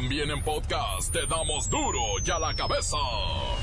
También 0.00 0.30
en 0.30 0.40
podcast 0.44 1.12
te 1.12 1.26
damos 1.26 1.68
duro 1.68 1.98
y 2.24 2.30
a 2.30 2.38
la 2.38 2.54
cabeza. 2.54 2.96
Hoy 2.96 3.56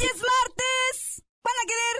es 0.00 0.16
martes. 0.32 1.22
¿Van 1.44 1.54
a 1.54 1.64
querer? 1.70 1.96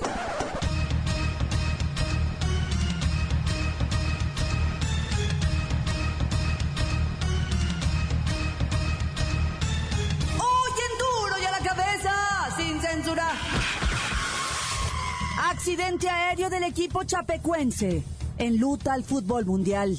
Hoy 10.41 10.73
en 10.91 10.99
duro 10.99 11.39
y 11.41 11.45
a 11.45 11.53
la 11.53 11.61
cabeza, 11.61 12.13
sin 12.57 12.81
censura. 12.81 13.31
Accidente 15.51 16.09
aéreo 16.09 16.51
del 16.51 16.65
equipo 16.65 17.05
chapecuense. 17.05 18.03
En 18.39 18.59
luta 18.59 18.95
al 18.95 19.05
fútbol 19.05 19.45
mundial. 19.45 19.97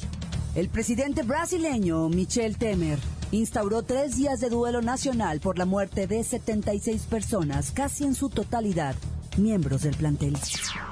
El 0.54 0.68
presidente 0.68 1.24
brasileño 1.24 2.08
Michel 2.08 2.56
Temer 2.58 3.00
instauró 3.32 3.82
tres 3.82 4.16
días 4.16 4.38
de 4.38 4.50
duelo 4.50 4.82
nacional 4.82 5.40
por 5.40 5.58
la 5.58 5.64
muerte 5.64 6.06
de 6.06 6.22
76 6.22 7.06
personas, 7.10 7.72
casi 7.72 8.04
en 8.04 8.14
su 8.14 8.28
totalidad 8.28 8.94
miembros 9.38 9.82
del 9.82 9.94
plantel. 9.94 10.34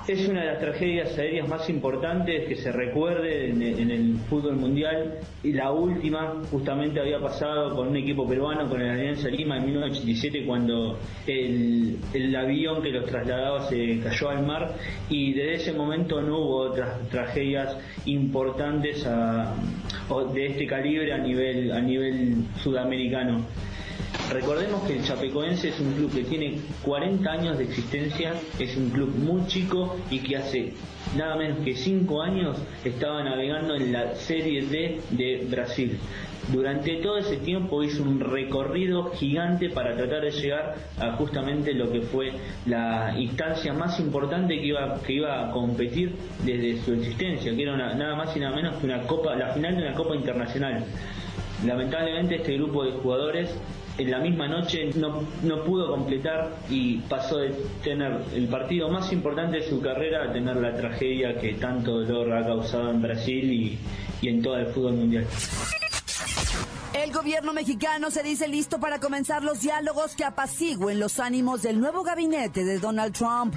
Es 0.09 0.29
una 0.29 0.41
de 0.41 0.47
las 0.47 0.61
tragedias 0.61 1.17
aéreas 1.17 1.49
más 1.49 1.69
importantes 1.69 2.49
que 2.49 2.57
se 2.57 2.73
recuerde 2.73 3.51
en, 3.51 3.91
el 3.91 4.17
fútbol 4.29 4.57
mundial 4.57 5.19
y 5.43 5.53
la 5.53 5.71
última 5.71 6.43
justamente 6.51 7.01
había 7.01 7.21
pasado 7.21 7.75
con 7.75 7.89
un 7.89 7.97
equipo 7.97 8.27
peruano, 8.27 8.69
con 8.69 8.81
el 8.81 8.91
Alianza 8.91 9.29
Lima 9.29 9.59
en 9.59 9.67
1987 9.67 10.45
cuando 10.47 10.99
el, 11.27 11.99
el 12.13 12.37
avión 12.37 12.83
que 12.83 12.91
los 12.91 13.07
trasladaba 13.07 13.69
se 13.69 14.01
cayó 14.01 14.31
al 14.31 14.45
mar 14.45 14.75
y 15.09 15.33
desde 15.35 15.55
ese 15.55 15.73
momento 15.73 16.21
no 16.21 16.39
hubo 16.39 16.57
otras 16.71 17.09
tragedias 17.09 17.77
importantes 18.07 19.07
a, 19.07 19.55
de 20.35 20.47
este 20.47 20.67
calibre 20.67 21.13
a 21.13 21.19
nivel, 21.19 21.73
a 21.73 21.81
nivel 21.81 22.45
sudamericano. 22.63 23.45
Recordemos 24.31 24.83
que 24.85 24.97
el 24.97 25.05
Chapecoense 25.05 25.69
es 25.69 25.81
un 25.81 25.93
club 25.93 26.13
que 26.13 26.25
tiene 26.25 26.59
40 26.83 27.31
años 27.31 27.59
de 27.59 27.65
existencia, 27.65 28.33
es 28.59 28.77
un 28.77 28.91
club 28.91 29.15
muy 29.17 29.47
chico 29.47 29.97
y 30.11 30.21
que 30.21 30.37
hace 30.37 30.73
nada 31.17 31.37
menos 31.37 31.59
que 31.65 31.75
5 31.75 32.23
años 32.23 32.59
estaba 32.85 33.23
navegando 33.23 33.75
en 33.75 33.93
la 33.93 34.15
Serie 34.15 34.63
D 34.63 35.01
de 35.11 35.47
Brasil. 35.51 35.99
Durante 36.51 36.97
todo 36.97 37.19
ese 37.19 37.37
tiempo 37.37 37.85
hizo 37.85 38.03
un 38.03 38.19
recorrido 38.19 39.13
gigante 39.13 39.71
para 39.71 39.95
tratar 39.95 40.23
de 40.23 40.31
llegar 40.33 40.75
a 40.99 41.13
justamente 41.13 41.73
lo 41.73 41.93
que 41.93 42.01
fue 42.01 42.33
la 42.67 43.15
instancia 43.17 43.73
más 43.73 44.01
importante 44.01 44.59
que 44.59 44.67
iba, 44.67 45.01
que 45.03 45.13
iba 45.13 45.47
a 45.47 45.53
competir 45.53 46.17
desde 46.45 46.83
su 46.83 46.95
existencia, 46.95 47.55
que 47.55 47.63
era 47.63 47.75
una, 47.75 47.95
nada 47.95 48.17
más 48.17 48.37
y 48.37 48.41
nada 48.41 48.57
menos 48.57 48.77
que 48.77 48.87
una 48.87 49.03
copa, 49.03 49.37
la 49.37 49.53
final 49.55 49.77
de 49.77 49.83
una 49.83 49.95
copa 49.95 50.17
internacional. 50.17 50.85
Lamentablemente 51.65 52.37
este 52.37 52.55
grupo 52.55 52.85
de 52.85 52.91
jugadores 52.93 53.55
en 53.99 54.11
la 54.11 54.19
misma 54.19 54.49
noche 54.49 54.91
no, 54.95 55.23
no 55.43 55.65
pudo 55.65 55.91
completar 55.91 56.57
y 56.71 56.99
pasó 56.99 57.39
de 57.39 57.51
tener 57.83 58.25
el 58.35 58.49
partido 58.49 58.89
más 58.89 59.13
importante 59.13 59.59
de 59.59 59.69
su 59.69 59.81
carrera 59.81 60.25
a 60.25 60.33
tener 60.33 60.57
la 60.57 60.75
tragedia 60.75 61.39
que 61.39 61.55
tanto 61.55 62.05
dolor 62.05 62.33
ha 62.33 62.47
causado 62.47 62.91
en 62.91 63.03
Brasil 63.03 63.53
y, 63.53 63.79
y 64.21 64.29
en 64.29 64.43
todo 64.43 64.57
el 64.57 64.67
fútbol 64.69 64.95
mundial. 64.95 65.27
El 66.95 67.13
gobierno 67.13 67.53
mexicano 67.53 68.11
se 68.11 68.23
dice 68.23 68.49
listo 68.49 68.79
para 68.79 68.99
comenzar 68.99 69.43
los 69.43 69.61
diálogos 69.61 70.15
que 70.15 70.25
apacigüen 70.25 71.01
los 71.01 71.21
ánimos 71.21 71.63
del 71.63 71.81
nuevo 71.81 72.03
gabinete 72.03 72.65
de 72.65 72.79
Donald 72.79 73.15
Trump. 73.15 73.55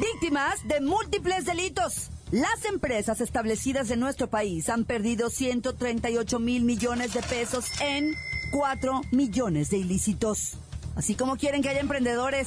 Víctimas 0.00 0.66
de 0.66 0.80
múltiples 0.80 1.44
delitos. 1.44 2.10
Las 2.30 2.64
empresas 2.64 3.20
establecidas 3.20 3.90
en 3.90 4.00
nuestro 4.00 4.28
país 4.28 4.68
han 4.68 4.84
perdido 4.84 5.30
138 5.30 6.38
mil 6.40 6.64
millones 6.64 7.14
de 7.14 7.22
pesos 7.22 7.66
en 7.80 8.14
4 8.54 9.00
millones 9.10 9.70
de 9.70 9.78
ilícitos. 9.78 10.58
Así 10.94 11.16
como 11.16 11.36
quieren 11.36 11.60
que 11.60 11.70
haya 11.70 11.80
emprendedores. 11.80 12.46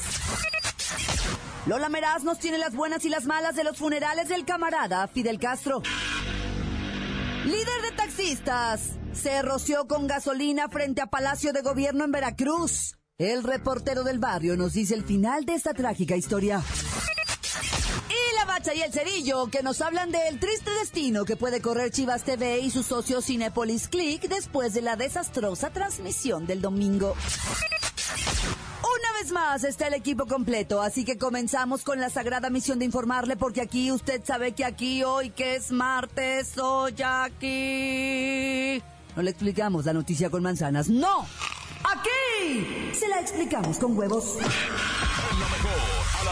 Lola 1.66 1.90
Meraz 1.90 2.24
nos 2.24 2.40
tiene 2.40 2.58
las 2.58 2.74
buenas 2.74 3.04
y 3.04 3.10
las 3.10 3.26
malas 3.26 3.58
de 3.58 3.66
los 3.66 3.76
funerales 3.76 4.30
del 4.30 4.46
camarada 4.46 5.10
Fidel 5.10 5.38
Castro. 5.38 5.84
Líder 7.44 7.82
de 7.82 7.92
taxistas, 7.98 8.92
se 9.12 9.42
roció 9.42 9.86
con 9.90 10.08
gasolina 10.08 10.70
frente 10.70 11.02
a 11.02 11.08
Palacio 11.08 11.52
de 11.52 11.62
Gobierno 11.62 12.06
en 12.06 12.14
Veracruz. 12.14 12.96
El 13.18 13.44
reportero 13.44 14.06
del 14.06 14.20
barrio 14.20 14.56
nos 14.56 14.72
dice 14.74 14.94
el 14.96 15.04
final 15.04 15.44
de 15.44 15.56
esta 15.56 15.74
trágica 15.74 16.16
historia. 16.16 16.64
Bacha 18.58 18.74
y 18.74 18.82
el 18.82 18.92
cerillo 18.92 19.52
que 19.52 19.62
nos 19.62 19.82
hablan 19.82 20.10
del 20.10 20.40
triste 20.40 20.72
destino 20.80 21.26
que 21.26 21.36
puede 21.36 21.62
correr 21.62 21.92
Chivas 21.92 22.24
TV 22.24 22.58
y 22.58 22.72
su 22.72 22.82
socio 22.82 23.22
Cinepolis 23.22 23.88
Click 23.88 24.28
después 24.28 24.74
de 24.74 24.82
la 24.82 24.96
desastrosa 24.96 25.70
transmisión 25.70 26.48
del 26.48 26.60
domingo. 26.60 27.16
Una 28.82 29.22
vez 29.22 29.32
más 29.32 29.64
está 29.64 29.86
el 29.86 29.94
equipo 29.94 30.26
completo, 30.26 30.82
así 30.82 31.06
que 31.06 31.20
comenzamos 31.20 31.84
con 31.84 32.00
la 32.00 32.10
sagrada 32.10 32.50
misión 32.50 32.80
de 32.80 32.86
informarle 32.86 33.38
porque 33.38 33.62
aquí 33.62 33.92
usted 33.92 34.24
sabe 34.26 34.54
que 34.54 34.66
aquí 34.66 35.04
hoy 35.04 35.30
que 35.30 35.58
es 35.58 35.70
martes, 35.72 36.58
hoy 36.58 36.96
aquí... 37.06 38.82
No 39.16 39.22
le 39.22 39.30
explicamos 39.30 39.86
la 39.86 39.94
noticia 39.94 40.32
con 40.32 40.42
manzanas, 40.42 40.90
no. 40.90 41.28
Aquí 41.84 42.92
se 42.96 43.08
la 43.08 43.20
explicamos 43.20 43.78
con 43.78 43.96
huevos. 43.96 44.36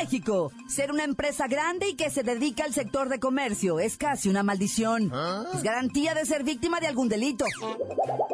México, 0.00 0.52
ser 0.68 0.92
una 0.92 1.04
empresa 1.04 1.46
grande 1.46 1.88
y 1.88 1.94
que 1.94 2.10
se 2.10 2.22
dedica 2.22 2.64
al 2.64 2.74
sector 2.74 3.08
de 3.08 3.18
comercio 3.18 3.80
es 3.80 3.96
casi 3.96 4.28
una 4.28 4.42
maldición. 4.42 5.10
Es 5.54 5.62
garantía 5.62 6.14
de 6.14 6.26
ser 6.26 6.44
víctima 6.44 6.80
de 6.80 6.86
algún 6.86 7.08
delito. 7.08 7.44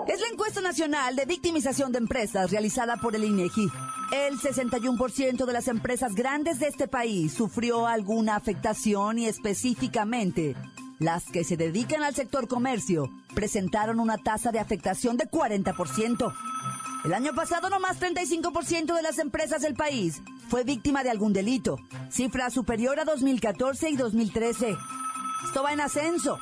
Es 0.08 0.20
la 0.20 0.28
encuesta 0.32 0.60
nacional 0.60 1.14
de 1.14 1.24
victimización 1.24 1.92
de 1.92 1.98
empresas 1.98 2.50
realizada 2.50 2.96
por 2.96 3.14
el 3.14 3.24
INEGI. 3.24 3.68
El 4.12 4.38
61% 4.38 5.44
de 5.46 5.52
las 5.52 5.68
empresas 5.68 6.14
grandes 6.14 6.58
de 6.58 6.66
este 6.66 6.88
país 6.88 7.32
sufrió 7.32 7.86
alguna 7.86 8.36
afectación 8.36 9.18
y 9.18 9.26
específicamente 9.26 10.56
las 10.98 11.24
que 11.24 11.44
se 11.44 11.56
dedican 11.56 12.02
al 12.02 12.14
sector 12.14 12.48
comercio 12.48 13.08
presentaron 13.34 14.00
una 14.00 14.18
tasa 14.18 14.52
de 14.52 14.58
afectación 14.58 15.16
de 15.16 15.30
40%. 15.30 16.34
El 17.04 17.14
año 17.14 17.34
pasado, 17.34 17.68
nomás 17.68 18.00
35% 18.00 18.94
de 18.94 19.02
las 19.02 19.18
empresas 19.18 19.62
del 19.62 19.74
país 19.74 20.22
fue 20.52 20.64
víctima 20.64 21.02
de 21.02 21.08
algún 21.08 21.32
delito, 21.32 21.78
cifra 22.10 22.50
superior 22.50 23.00
a 23.00 23.06
2014 23.06 23.88
y 23.88 23.96
2013. 23.96 24.76
Esto 25.46 25.62
va 25.62 25.72
en 25.72 25.80
ascenso. 25.80 26.38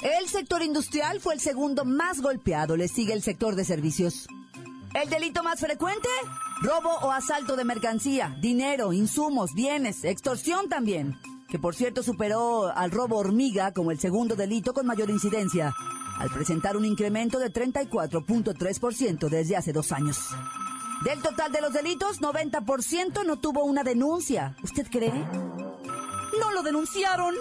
El 0.00 0.30
sector 0.30 0.62
industrial 0.62 1.20
fue 1.20 1.34
el 1.34 1.40
segundo 1.40 1.84
más 1.84 2.22
golpeado, 2.22 2.74
le 2.74 2.88
sigue 2.88 3.12
el 3.12 3.20
sector 3.20 3.56
de 3.56 3.66
servicios. 3.66 4.28
¿El 4.94 5.10
delito 5.10 5.42
más 5.42 5.60
frecuente? 5.60 6.08
Robo 6.62 6.88
o 7.02 7.10
asalto 7.12 7.54
de 7.54 7.66
mercancía, 7.66 8.34
dinero, 8.40 8.94
insumos, 8.94 9.52
bienes, 9.52 10.04
extorsión 10.04 10.70
también, 10.70 11.18
que 11.50 11.58
por 11.58 11.74
cierto 11.74 12.02
superó 12.02 12.74
al 12.74 12.90
robo 12.90 13.18
hormiga 13.18 13.74
como 13.74 13.90
el 13.90 14.00
segundo 14.00 14.36
delito 14.36 14.72
con 14.72 14.86
mayor 14.86 15.10
incidencia, 15.10 15.74
al 16.18 16.30
presentar 16.30 16.78
un 16.78 16.86
incremento 16.86 17.38
de 17.38 17.52
34.3% 17.52 19.28
desde 19.28 19.56
hace 19.58 19.74
dos 19.74 19.92
años. 19.92 20.16
Del 21.04 21.22
total 21.22 21.50
de 21.52 21.60
los 21.60 21.72
delitos, 21.72 22.20
90% 22.20 23.24
no 23.24 23.38
tuvo 23.38 23.64
una 23.64 23.82
denuncia. 23.82 24.54
¿Usted 24.62 24.86
cree? 24.90 25.12
No 26.38 26.52
lo 26.52 26.62
denunciaron. 26.62 27.34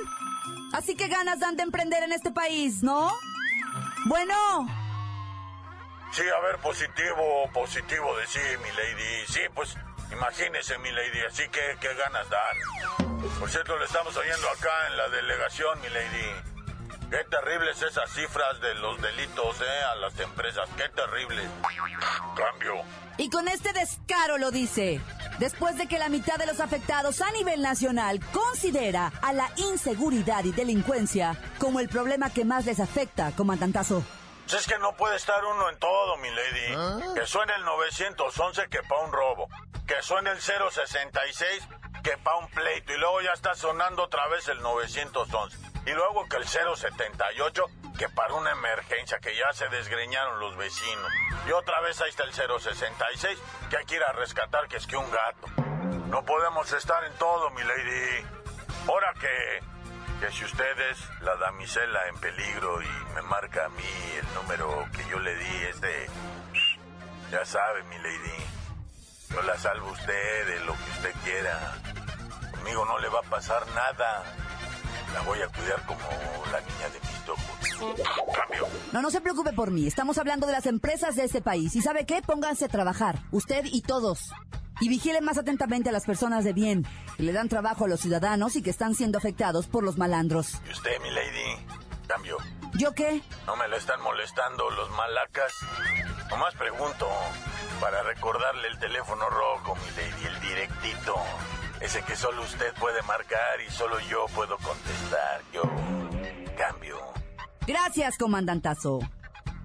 Así 0.74 0.96
que 0.96 1.08
ganas 1.08 1.40
dan 1.40 1.56
de 1.58 1.64
emprender 1.64 2.04
en 2.04 2.12
este 2.14 2.32
país, 2.32 2.84
¿no? 2.84 3.12
Bueno, 4.06 4.34
Sí, 6.12 6.24
a 6.28 6.40
ver, 6.42 6.58
positivo, 6.58 7.50
positivo 7.54 8.18
de 8.18 8.26
sí, 8.26 8.40
mi 8.64 8.70
lady. 8.72 9.28
Sí, 9.28 9.42
pues 9.54 9.76
imagínese, 10.12 10.78
mi 10.80 10.92
lady, 10.92 11.20
así 11.28 11.48
que 11.50 11.78
qué 11.80 11.94
ganas 11.94 12.28
dan. 12.30 13.30
Por 13.40 13.50
cierto, 13.50 13.78
le 13.78 13.86
estamos 13.86 14.16
oyendo 14.18 14.50
acá 14.50 14.88
en 14.88 14.98
la 14.98 15.10
delegación, 15.10 15.80
mi 15.82 15.90
lady. 15.90 16.59
Qué 17.10 17.24
terribles 17.26 17.82
esas 17.82 18.12
cifras 18.12 18.62
de 18.62 18.76
los 18.76 19.02
delitos, 19.02 19.60
eh, 19.62 19.84
a 19.92 19.96
las 19.96 20.20
empresas. 20.20 20.70
Qué 20.78 20.88
terrible. 20.90 21.42
Cambio. 22.36 22.76
y 23.18 23.30
con 23.30 23.48
este 23.48 23.74
descaro 23.74 24.38
lo 24.38 24.52
dice. 24.52 25.02
Después 25.40 25.78
de 25.78 25.88
que 25.88 26.00
la 26.00 26.10
mitad 26.10 26.36
de 26.38 26.46
los 26.46 26.60
afectados 26.60 27.22
a 27.22 27.32
nivel 27.32 27.62
nacional 27.62 28.20
considera 28.32 29.12
a 29.22 29.34
la 29.34 29.50
inseguridad 29.58 30.44
y 30.44 30.52
delincuencia 30.52 31.36
como 31.60 31.80
el 31.80 31.90
problema 31.90 32.30
que 32.30 32.46
más 32.46 32.66
les 32.66 32.80
afecta, 32.80 33.32
comandantazo. 33.36 34.04
Pues 34.48 34.62
es 34.62 34.68
que 34.68 34.80
no 34.80 34.96
puede 34.96 35.16
estar 35.16 35.44
uno 35.44 35.70
en 35.70 35.78
todo, 35.80 36.18
mi 36.18 36.30
lady. 36.30 37.14
Que 37.16 37.26
suene 37.26 37.54
el 37.56 37.66
911 37.66 38.68
que 38.70 38.84
pa' 38.84 39.00
un 39.00 39.12
robo. 39.12 39.50
que 39.88 40.02
suene 40.04 40.30
el 40.30 40.40
066 40.40 41.68
que 42.04 42.18
pa' 42.18 42.36
un 42.38 42.48
pleito 42.52 42.94
y 42.94 42.98
luego 42.98 43.22
ya 43.22 43.32
está 43.32 43.56
sonando 43.56 44.04
otra 44.04 44.28
vez 44.28 44.48
el 44.48 44.62
911 44.62 45.69
y 45.90 45.92
luego 45.94 46.28
que 46.30 46.38
el 46.38 46.46
078 46.46 47.66
que 47.98 48.10
para 48.10 48.36
una 48.36 48.52
emergencia 48.52 49.18
que 49.20 49.36
ya 49.36 49.52
se 49.54 49.68
desgreñaron 49.70 50.40
los 50.40 50.56
vecinos 50.56 51.12
y 51.48 51.52
otra 51.52 51.82
vez 51.82 52.00
ahí 52.02 52.10
está 52.10 52.26
el 52.26 52.34
066 52.34 53.40
que 53.72 53.78
hay 53.78 53.86
que 53.86 53.96
ir 53.96 54.04
a 54.04 54.12
rescatar 54.12 54.68
que 54.68 54.78
es 54.78 54.86
que 54.86 54.98
un 54.98 55.10
gato. 55.10 55.48
No 56.10 56.24
podemos 56.26 56.72
estar 56.74 57.04
en 57.06 57.14
todo, 57.18 57.50
mi 57.52 57.64
lady. 57.64 58.26
Ahora 58.88 59.14
que 59.20 59.64
que 60.20 60.32
si 60.32 60.44
usted 60.44 60.80
es 60.92 61.00
la 61.22 61.36
damisela 61.38 62.08
en 62.10 62.20
peligro 62.20 62.82
y 62.82 62.88
me 63.16 63.22
marca 63.24 63.66
a 63.66 63.70
mí 63.70 63.84
el 64.20 64.34
número 64.36 64.86
que 64.96 65.10
yo 65.10 65.18
le 65.18 65.34
di 65.36 65.64
es 65.70 65.82
de... 65.82 66.10
Ya 67.32 67.46
sabe, 67.46 67.84
mi 67.84 67.98
lady. 67.98 68.46
Yo 69.30 69.42
la 69.44 69.58
salvo 69.58 69.90
usted 69.92 70.48
de 70.48 70.60
lo 70.66 70.74
que 70.74 70.92
usted 70.92 71.14
quiera. 71.24 71.74
Conmigo 72.52 72.86
no 72.86 73.00
le 73.00 73.08
va 73.08 73.20
a 73.20 73.30
pasar 73.30 73.66
nada. 73.68 74.24
La 75.14 75.22
voy 75.22 75.40
a 75.42 75.48
cuidar 75.48 75.86
como 75.86 76.00
la 76.52 76.62
niña 76.62 76.90
de 76.90 77.00
mis 77.00 77.30
ojos. 77.30 78.04
Cambio. 78.36 78.68
No, 78.92 79.02
no 79.02 79.10
se 79.12 79.22
preocupe 79.22 79.54
por 79.54 79.72
mí. 79.72 79.88
Estamos 79.88 80.18
hablando 80.18 80.46
de 80.48 80.54
las 80.54 80.66
empresas 80.66 81.16
de 81.16 81.24
este 81.26 81.42
país. 81.42 81.76
¿Y 81.76 81.82
sabe 81.82 82.06
qué? 82.06 82.22
Pónganse 82.22 82.66
a 82.66 82.70
trabajar. 82.70 83.20
Usted 83.32 83.66
y 83.66 83.82
todos. 83.82 84.32
Y 84.82 84.90
vigilen 84.90 85.26
más 85.26 85.38
atentamente 85.38 85.90
a 85.90 85.92
las 85.92 86.06
personas 86.06 86.46
de 86.46 86.54
bien, 86.54 86.86
que 87.18 87.24
le 87.24 87.34
dan 87.34 87.50
trabajo 87.50 87.86
a 87.86 87.88
los 87.88 88.00
ciudadanos 88.00 88.56
y 88.56 88.62
que 88.62 88.70
están 88.70 88.96
siendo 88.96 89.18
afectados 89.18 89.68
por 89.68 89.84
los 89.84 89.98
malandros. 89.98 90.54
¿Y 90.68 90.72
usted, 90.72 91.00
mi 91.02 91.10
lady? 91.12 91.66
Cambio. 92.08 92.38
¿Yo 92.76 92.94
qué? 92.94 93.22
¿No 93.46 93.56
me 93.58 93.68
la 93.68 93.76
están 93.76 94.02
molestando 94.02 94.70
los 94.70 94.90
malacas? 94.92 95.52
Nomás 96.30 96.56
pregunto, 96.56 97.10
para 97.82 98.04
recordarle 98.04 98.68
el 98.70 98.80
teléfono 98.80 99.30
rojo, 99.30 99.76
mi 99.76 100.02
lady, 100.02 100.26
el 100.28 100.40
directito. 100.40 101.16
Ese 101.82 102.02
que 102.04 102.16
solo 102.16 102.42
usted 102.42 102.74
puede 102.76 103.02
marcar 103.04 103.62
y 103.66 103.72
solo 103.72 104.00
yo 104.02 104.26
puedo 104.36 104.58
contestar. 104.58 105.42
Yo 105.54 105.64
cambio. 106.58 106.98
Gracias, 107.66 108.18
comandantazo. 108.18 109.00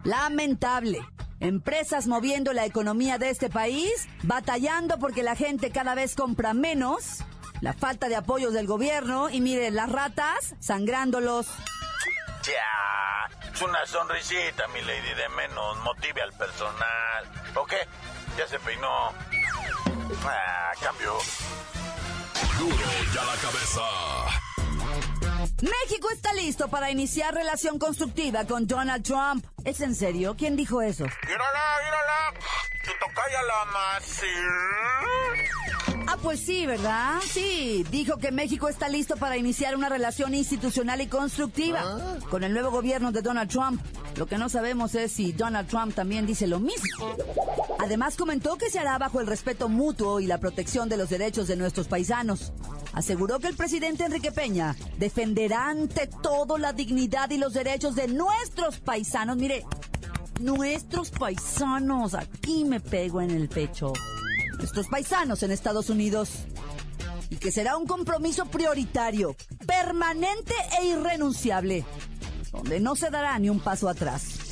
Lamentable. 0.04 1.00
Empresas 1.40 2.06
moviendo 2.06 2.52
la 2.52 2.64
economía 2.64 3.18
de 3.18 3.30
este 3.30 3.50
país, 3.50 4.08
batallando 4.22 4.98
porque 4.98 5.22
la 5.22 5.34
gente 5.34 5.70
cada 5.70 5.94
vez 5.94 6.14
compra 6.14 6.54
menos, 6.54 7.24
la 7.60 7.72
falta 7.72 8.08
de 8.08 8.16
apoyos 8.16 8.52
del 8.52 8.66
gobierno 8.66 9.28
y 9.28 9.40
mire, 9.40 9.70
las 9.70 9.90
ratas 9.90 10.54
sangrándolos. 10.60 11.46
Ya, 12.44 13.50
es 13.52 13.62
una 13.62 13.84
sonrisita, 13.86 14.68
mi 14.68 14.80
lady, 14.82 15.14
de 15.14 15.28
menos. 15.30 15.78
Motive 15.78 16.22
al 16.22 16.32
personal. 16.34 17.24
¿O 17.54 17.64
qué? 17.64 17.86
Ya 18.36 18.46
se 18.46 18.58
peinó. 18.60 19.12
Ah, 20.26 20.72
cambio. 20.80 21.16
Duro 22.58 22.76
ya 23.14 23.24
la 23.24 23.36
cabeza. 23.36 23.82
México 25.60 26.10
está 26.10 26.32
listo 26.34 26.68
para 26.68 26.90
iniciar 26.90 27.34
relación 27.34 27.78
constructiva 27.78 28.44
con 28.44 28.66
Donald 28.66 29.04
Trump. 29.04 29.44
¿Es 29.64 29.80
en 29.80 29.94
serio? 29.94 30.34
¿Quién 30.36 30.56
dijo 30.56 30.82
eso? 30.82 31.04
Mírala, 31.04 31.60
mírala. 31.84 32.34
Tu 32.84 32.90
tocaya 33.00 33.42
la 33.42 33.64
más. 33.72 34.20
Ah, 36.06 36.18
pues 36.22 36.40
sí, 36.40 36.66
¿verdad? 36.66 37.20
Sí, 37.26 37.84
dijo 37.90 38.18
que 38.18 38.30
México 38.30 38.68
está 38.68 38.88
listo 38.88 39.16
para 39.16 39.36
iniciar 39.36 39.74
una 39.74 39.88
relación 39.88 40.34
institucional 40.34 41.00
y 41.00 41.06
constructiva 41.06 42.18
con 42.30 42.44
el 42.44 42.52
nuevo 42.52 42.70
gobierno 42.70 43.10
de 43.10 43.22
Donald 43.22 43.50
Trump. 43.50 43.80
Lo 44.16 44.26
que 44.26 44.38
no 44.38 44.48
sabemos 44.48 44.94
es 44.94 45.12
si 45.12 45.32
Donald 45.32 45.68
Trump 45.68 45.94
también 45.94 46.26
dice 46.26 46.46
lo 46.46 46.60
mismo. 46.60 47.16
Además 47.84 48.16
comentó 48.16 48.56
que 48.56 48.70
se 48.70 48.78
hará 48.78 48.96
bajo 48.96 49.20
el 49.20 49.26
respeto 49.26 49.68
mutuo 49.68 50.18
y 50.18 50.26
la 50.26 50.38
protección 50.38 50.88
de 50.88 50.96
los 50.96 51.10
derechos 51.10 51.48
de 51.48 51.56
nuestros 51.56 51.86
paisanos. 51.86 52.54
Aseguró 52.94 53.40
que 53.40 53.48
el 53.48 53.56
presidente 53.56 54.06
Enrique 54.06 54.32
Peña 54.32 54.74
defenderá 54.96 55.68
ante 55.68 56.06
todo 56.06 56.56
la 56.56 56.72
dignidad 56.72 57.28
y 57.28 57.36
los 57.36 57.52
derechos 57.52 57.94
de 57.94 58.08
nuestros 58.08 58.78
paisanos. 58.78 59.36
Mire, 59.36 59.66
nuestros 60.40 61.10
paisanos, 61.10 62.14
aquí 62.14 62.64
me 62.64 62.80
pego 62.80 63.20
en 63.20 63.30
el 63.32 63.50
pecho. 63.50 63.92
Nuestros 64.56 64.86
paisanos 64.86 65.42
en 65.42 65.50
Estados 65.50 65.90
Unidos. 65.90 66.30
Y 67.28 67.36
que 67.36 67.52
será 67.52 67.76
un 67.76 67.86
compromiso 67.86 68.46
prioritario, 68.46 69.36
permanente 69.66 70.54
e 70.80 70.86
irrenunciable, 70.86 71.84
donde 72.50 72.80
no 72.80 72.96
se 72.96 73.10
dará 73.10 73.38
ni 73.38 73.50
un 73.50 73.60
paso 73.60 73.90
atrás. 73.90 74.43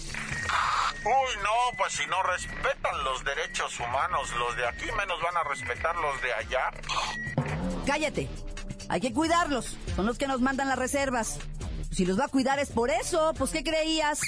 Uy, 1.05 1.37
no, 1.43 1.77
pues 1.77 1.93
si 1.95 2.07
no 2.07 2.23
respetan 2.23 3.05
los 3.05 3.25
derechos 3.25 3.79
humanos, 3.81 4.31
los 4.39 4.57
de 4.57 4.67
aquí 4.67 4.87
menos 4.97 5.21
van 5.21 5.37
a 5.37 5.45
respetar 5.45 5.97
los 5.97 6.23
de 6.23 6.33
allá. 6.33 6.71
Cállate. 7.87 8.29
Hay 8.89 9.01
que 9.01 9.13
cuidarlos. 9.13 9.77
Son 9.97 10.07
los 10.07 10.19
que 10.19 10.27
nos 10.27 10.41
mandan 10.41 10.69
las 10.69 10.79
reservas. 10.79 11.39
Si 11.91 12.07
los 12.07 12.19
va 12.19 12.27
a 12.27 12.29
cuidar 12.29 12.59
es 12.59 12.71
por 12.71 12.91
eso. 12.91 13.33
Pues, 13.37 13.51
¿qué 13.51 13.65
creías? 13.65 14.21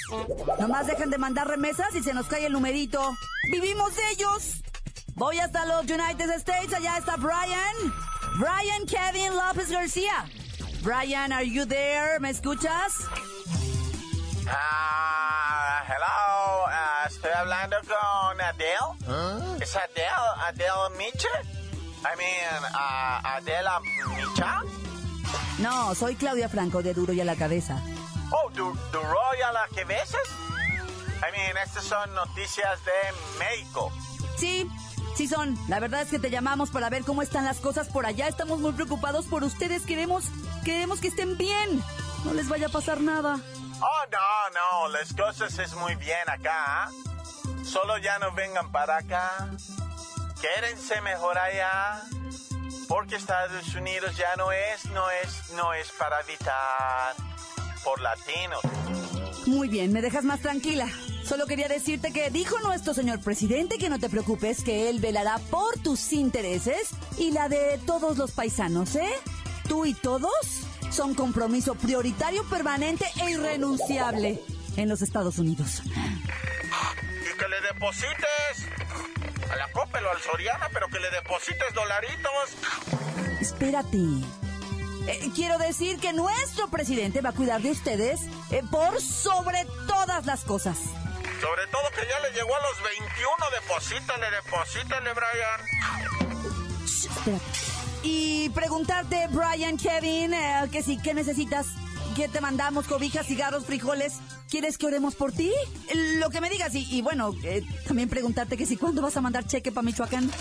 Nomás 0.59 0.87
dejan 0.87 1.09
de 1.09 1.17
mandar 1.17 1.47
remesas 1.47 1.95
y 1.95 2.03
se 2.03 2.13
nos 2.13 2.27
cae 2.27 2.45
el 2.45 2.53
numerito. 2.53 3.15
¡Vivimos 3.51 3.95
de 3.95 4.09
ellos! 4.11 4.61
Voy 5.15 5.39
hasta 5.39 5.65
los 5.65 5.83
United 5.83 6.29
States. 6.31 6.73
Allá 6.73 6.97
está 6.97 7.15
Brian. 7.15 7.93
Brian 8.37 8.85
Kevin 8.85 9.33
López 9.33 9.71
García. 9.71 10.25
Brian, 10.81 11.31
are 11.31 11.49
you 11.49 11.65
there? 11.65 12.19
¿Me 12.19 12.29
escuchas? 12.29 12.93
Ah, 14.47 15.83
hello, 15.87 16.24
estoy 17.25 17.41
hablando 17.41 17.77
con 17.87 18.41
Adele. 18.41 19.59
¿Es 19.59 19.75
Adele? 19.75 20.09
¿Adele 20.47 20.97
Micha? 20.97 21.27
I 22.01 22.17
mean, 22.17 22.71
ah, 22.73 23.37
Adela 23.37 23.79
Micha? 23.79 24.61
No, 25.57 25.95
soy 25.95 26.15
Claudia 26.15 26.49
Franco 26.49 26.83
de 26.83 26.93
Duro 26.93 27.13
y 27.13 27.21
a 27.21 27.25
la 27.25 27.35
Cabeza. 27.35 27.81
Oh, 28.31 28.49
du 28.51 28.73
¿Duro 28.91 29.19
y 29.39 29.41
a 29.41 29.51
la 29.51 29.67
cabeza? 29.75 30.17
I 31.17 31.31
mean, 31.31 31.57
estas 31.63 31.83
son 31.85 32.13
noticias 32.13 32.83
de 32.85 33.39
México. 33.39 33.91
Sí, 34.37 34.69
sí 35.15 35.27
son. 35.27 35.57
La 35.67 35.79
verdad 35.79 36.01
es 36.01 36.09
que 36.09 36.19
te 36.19 36.29
llamamos 36.29 36.69
para 36.69 36.89
ver 36.89 37.03
cómo 37.03 37.21
están 37.21 37.45
las 37.45 37.57
cosas 37.57 37.87
por 37.87 38.05
allá. 38.05 38.27
Estamos 38.27 38.59
muy 38.59 38.73
preocupados 38.73 39.25
por 39.25 39.43
ustedes. 39.43 39.83
Queremos, 39.83 40.25
queremos 40.63 40.99
que 40.99 41.07
estén 41.07 41.37
bien. 41.37 41.83
No 42.23 42.33
les 42.33 42.49
vaya 42.49 42.67
a 42.67 42.71
pasar 42.71 43.01
nada. 43.01 43.39
Oh, 43.79 44.05
no, 44.11 44.87
no, 44.87 44.87
las 44.89 45.13
cosas 45.13 45.57
es 45.59 45.73
muy 45.75 45.95
bien 45.95 46.27
acá. 46.27 46.89
Solo 47.65 47.97
ya 47.97 48.19
no 48.19 48.31
vengan 48.33 48.71
para 48.71 48.97
acá. 48.97 49.49
Quédense 50.39 51.01
mejor 51.01 51.37
allá. 51.37 52.03
Porque 52.87 53.15
Estados 53.15 53.73
Unidos 53.73 54.15
ya 54.15 54.35
no 54.37 54.51
es, 54.51 54.85
no 54.91 55.09
es, 55.09 55.49
no 55.55 55.73
es 55.73 55.91
para 55.97 56.19
habitar 56.19 57.15
por 57.83 57.99
latinos. 57.99 58.61
Muy 59.47 59.67
bien, 59.67 59.91
me 59.91 60.01
dejas 60.01 60.23
más 60.23 60.39
tranquila. 60.39 60.87
Solo 61.23 61.47
quería 61.47 61.67
decirte 61.67 62.13
que 62.13 62.29
dijo 62.29 62.59
nuestro 62.59 62.93
señor 62.93 63.19
presidente 63.21 63.79
que 63.79 63.89
no 63.89 63.99
te 63.99 64.09
preocupes, 64.09 64.63
que 64.63 64.89
él 64.89 64.99
velará 64.99 65.39
por 65.49 65.79
tus 65.79 66.13
intereses 66.13 66.89
y 67.17 67.31
la 67.31 67.49
de 67.49 67.79
todos 67.85 68.17
los 68.17 68.31
paisanos, 68.31 68.95
¿eh? 68.95 69.09
Tú 69.67 69.85
y 69.85 69.95
todos 69.95 70.31
son 70.91 71.15
compromiso 71.15 71.73
prioritario, 71.73 72.43
permanente 72.45 73.05
e 73.21 73.31
irrenunciable 73.31 74.39
en 74.77 74.89
los 74.89 75.01
Estados 75.01 75.39
Unidos. 75.39 75.81
Que 77.37 77.47
le 77.49 77.61
deposites 77.61 78.67
a 79.51 79.55
la 79.55 79.67
Coppel 79.71 80.05
o 80.05 80.11
al 80.11 80.21
Soriana, 80.21 80.69
pero 80.71 80.87
que 80.87 80.99
le 80.99 81.09
deposites 81.11 81.73
dolaritos. 81.73 82.31
Espérate. 83.41 83.97
Eh, 85.07 85.31
quiero 85.35 85.57
decir 85.57 85.99
que 85.99 86.13
nuestro 86.13 86.67
presidente 86.69 87.21
va 87.21 87.29
a 87.29 87.33
cuidar 87.33 87.61
de 87.61 87.71
ustedes 87.71 88.21
eh, 88.51 88.63
por 88.71 89.01
sobre 89.01 89.65
todas 89.87 90.25
las 90.25 90.43
cosas. 90.43 90.77
Sobre 91.41 91.67
todo 91.67 91.83
que 91.93 92.07
ya 92.07 92.19
le 92.21 92.31
llegó 92.35 92.55
a 92.55 92.61
los 92.61 92.81
21, 92.81 93.35
deposítale, 93.51 94.31
deposítale, 94.31 95.13
Brian. 95.13 96.85
Shh, 96.85 97.05
espérate. 97.05 97.45
Y 98.01 98.49
preguntarte, 98.49 99.27
Brian, 99.29 99.77
Kevin, 99.77 100.33
eh, 100.33 100.69
que 100.71 100.81
sí, 100.81 100.97
¿qué 101.03 101.13
necesitas? 101.13 101.67
¿Qué 102.15 102.29
te 102.29 102.39
mandamos? 102.39 102.87
¿Cobijas, 102.87 103.27
cigarros, 103.27 103.65
frijoles? 103.65 104.13
¿Quieres 104.49 104.77
que 104.77 104.85
oremos 104.85 105.15
por 105.15 105.33
ti? 105.33 105.51
Lo 106.17 106.29
que 106.29 106.39
me 106.39 106.49
digas. 106.49 106.73
Y, 106.73 106.87
y 106.95 107.01
bueno, 107.01 107.33
eh, 107.43 107.61
también 107.85 108.07
preguntarte 108.07 108.55
que 108.55 108.65
si 108.65 108.77
cuándo 108.77 109.01
vas 109.01 109.17
a 109.17 109.21
mandar 109.21 109.45
cheque 109.45 109.69
para 109.69 109.83
Michoacán. 109.83 110.31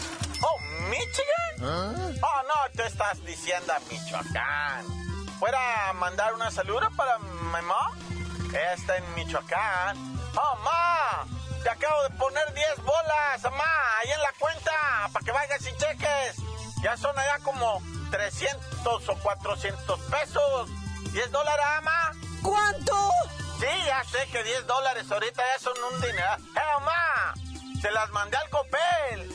Oh, 0.41 0.61
Michigan. 0.89 2.21
Oh, 2.23 2.43
no, 2.47 2.77
tú 2.77 2.83
estás 2.83 3.25
diciendo 3.25 3.73
a 3.73 3.81
Michoacán. 3.91 4.87
¿Fuera 5.41 5.91
a 5.91 5.93
mandar 5.95 6.33
una 6.35 6.49
saluda 6.53 6.91
para 6.97 7.19
mi 7.19 7.41
mamá? 7.51 7.91
Está 8.77 8.97
en 8.97 9.15
Michoacán. 9.17 9.99
Oh, 10.37 10.57
ma, 10.63 11.27
te 11.65 11.71
acabo 11.71 12.03
de 12.05 12.11
poner 12.11 12.55
10 12.55 12.85
bolas, 12.85 13.43
mamá, 13.43 13.65
ahí 14.01 14.13
en 14.13 14.21
la 14.21 14.33
cuenta, 14.39 14.73
para 15.13 15.25
que 15.25 15.33
vayas 15.33 15.61
y 15.63 15.77
cheques. 15.77 16.37
Ya 16.85 16.97
son 16.97 17.19
allá 17.19 17.41
como 17.43 17.83
300 18.13 19.09
o 19.09 19.15
400 19.17 20.01
pesos. 20.03 20.84
10 21.15 21.31
dólares, 21.31 21.65
ama. 21.79 22.13
¿Cuánto? 22.43 23.11
Sí, 23.61 23.67
ya 23.87 24.03
sé 24.03 24.27
que 24.33 24.43
10 24.43 24.67
dólares 24.67 25.09
ahorita 25.09 25.45
ya 25.47 25.63
son 25.63 25.75
un 25.93 26.01
dinero. 26.01 26.35
¡Eh, 26.57 26.61
mamá! 26.81 27.35
Se 27.81 27.89
las 27.93 28.11
mandé 28.11 28.37
al 28.37 28.51
Copel. 28.51 29.31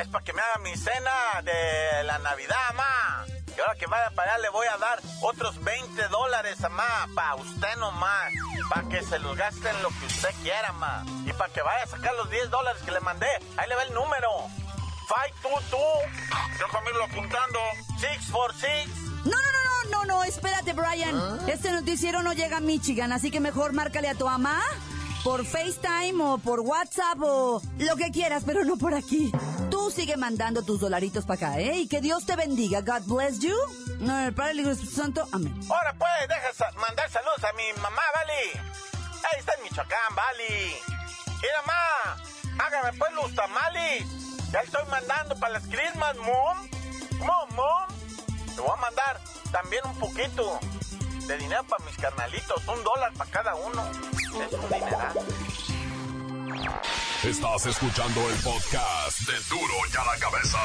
Es 0.00 0.08
para 0.08 0.24
que 0.24 0.32
me 0.32 0.42
haga 0.42 0.58
mi 0.64 0.76
cena 0.76 1.12
de 1.44 2.02
la 2.02 2.18
Navidad, 2.18 2.74
ma. 2.74 3.24
Y 3.56 3.60
ahora 3.60 3.76
que 3.76 3.86
vaya 3.86 4.10
para 4.16 4.32
allá 4.32 4.42
le 4.42 4.48
voy 4.48 4.66
a 4.66 4.76
dar 4.78 4.98
otros 5.20 5.62
20 5.62 6.08
dólares, 6.08 6.58
ma, 6.72 7.06
para 7.14 7.36
usted 7.36 7.76
nomás. 7.76 8.32
Para 8.68 8.88
que 8.88 9.04
se 9.04 9.20
los 9.20 9.36
gaste 9.36 9.70
en 9.70 9.80
lo 9.80 9.90
que 9.90 10.06
usted 10.06 10.34
quiera, 10.42 10.72
ma. 10.72 11.04
Y 11.24 11.32
para 11.34 11.52
que 11.52 11.62
vaya 11.62 11.84
a 11.84 11.86
sacar 11.86 12.16
los 12.16 12.28
10 12.30 12.50
dólares 12.50 12.82
que 12.82 12.90
le 12.90 12.98
mandé. 12.98 13.28
Ahí 13.58 13.68
le 13.68 13.76
va 13.76 13.84
el 13.84 13.94
número. 13.94 14.28
Five, 15.06 15.34
two, 15.40 15.60
two. 15.70 15.78
Déjame 16.58 16.90
irlo 16.90 17.04
apuntando. 17.04 17.60
Six, 18.00 18.24
four, 18.28 18.52
six. 18.54 19.11
No, 20.12 20.24
espérate, 20.24 20.74
Brian. 20.74 21.16
Este 21.48 21.72
noticiero 21.72 22.22
no 22.22 22.34
llega 22.34 22.58
a 22.58 22.60
Michigan, 22.60 23.12
así 23.14 23.30
que 23.30 23.40
mejor 23.40 23.72
márcale 23.72 24.10
a 24.10 24.14
tu 24.14 24.26
mamá 24.26 24.60
por 25.24 25.46
FaceTime 25.46 26.22
o 26.22 26.36
por 26.36 26.60
WhatsApp 26.60 27.18
o 27.22 27.62
lo 27.78 27.96
que 27.96 28.10
quieras, 28.10 28.42
pero 28.44 28.62
no 28.62 28.76
por 28.76 28.92
aquí. 28.92 29.32
Tú 29.70 29.90
sigue 29.90 30.18
mandando 30.18 30.62
tus 30.62 30.80
dolaritos 30.80 31.24
para 31.24 31.48
acá, 31.48 31.60
¿eh? 31.60 31.78
Y 31.78 31.88
que 31.88 32.02
Dios 32.02 32.26
te 32.26 32.36
bendiga. 32.36 32.82
God 32.82 33.06
bless 33.06 33.38
you. 33.38 33.56
No, 34.00 34.12
Padre, 34.34 34.50
el 34.50 34.60
Hijo 34.60 34.68
y 34.68 34.72
el 34.72 34.76
Espíritu 34.76 35.00
Santo. 35.00 35.26
Amén. 35.32 35.58
Ahora 35.70 35.94
pues, 35.98 36.10
deja 36.28 36.70
mandar 36.78 37.10
saludos 37.10 37.42
a 37.44 37.52
mi 37.56 37.80
mamá, 37.80 38.02
Vali. 38.14 38.66
Ahí 39.32 39.38
está 39.38 39.54
en 39.54 39.62
Michoacán, 39.62 40.14
Vali. 40.14 40.74
Mira, 41.40 41.62
ma, 41.66 42.66
hágame 42.66 42.98
pues 42.98 43.12
los 43.14 43.34
tamales. 43.34 44.04
Ya 44.52 44.60
estoy 44.60 44.82
mandando 44.90 45.34
para 45.36 45.54
las 45.54 45.62
Christmas, 45.62 46.16
mom. 46.18 46.68
Mom, 47.20 47.48
mom. 47.56 48.01
Te 48.54 48.60
voy 48.60 48.70
a 48.70 48.80
mandar 48.80 49.20
también 49.50 49.82
un 49.86 49.98
poquito 49.98 50.58
de 51.26 51.38
dinero 51.38 51.64
para 51.64 51.84
mis 51.84 51.96
carnalitos. 51.96 52.68
Un 52.68 52.84
dólar 52.84 53.12
para 53.14 53.30
cada 53.30 53.54
uno. 53.54 53.82
Es 53.90 54.52
un 54.52 54.68
dineral. 54.68 55.18
Estás 57.24 57.66
escuchando 57.66 58.28
el 58.28 58.36
podcast 58.36 59.20
de 59.20 59.34
Duro 59.48 59.74
y 59.92 59.96
a 59.96 60.04
la 60.04 60.18
Cabeza. 60.18 60.58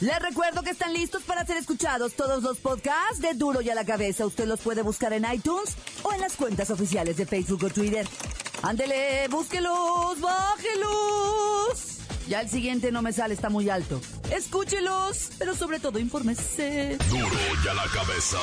Les 0.00 0.18
recuerdo 0.18 0.62
que 0.62 0.70
están 0.70 0.92
listos 0.92 1.22
para 1.22 1.46
ser 1.46 1.56
escuchados 1.56 2.14
todos 2.14 2.42
los 2.42 2.58
podcasts 2.58 3.20
de 3.20 3.34
Duro 3.34 3.60
y 3.60 3.70
a 3.70 3.74
la 3.74 3.84
Cabeza. 3.84 4.26
Usted 4.26 4.46
los 4.46 4.60
puede 4.60 4.82
buscar 4.82 5.12
en 5.12 5.24
iTunes 5.32 5.76
o 6.02 6.12
en 6.12 6.20
las 6.20 6.34
cuentas 6.34 6.70
oficiales 6.70 7.16
de 7.16 7.26
Facebook 7.26 7.64
o 7.64 7.70
Twitter. 7.70 8.06
Ándele, 8.62 9.28
búsquelos, 9.28 10.20
bájelos. 10.20 11.98
Ya 12.26 12.40
el 12.40 12.48
siguiente 12.48 12.90
no 12.90 13.02
me 13.02 13.12
sale, 13.12 13.34
está 13.34 13.50
muy 13.50 13.68
alto. 13.68 14.00
Escúchelos, 14.34 15.30
pero 15.38 15.54
sobre 15.54 15.78
todo 15.78 16.00
infórmese. 16.00 16.98
Duro 17.08 17.38
y 17.64 17.68
a 17.68 17.74
la 17.74 17.84
Cabeza. 17.84 18.38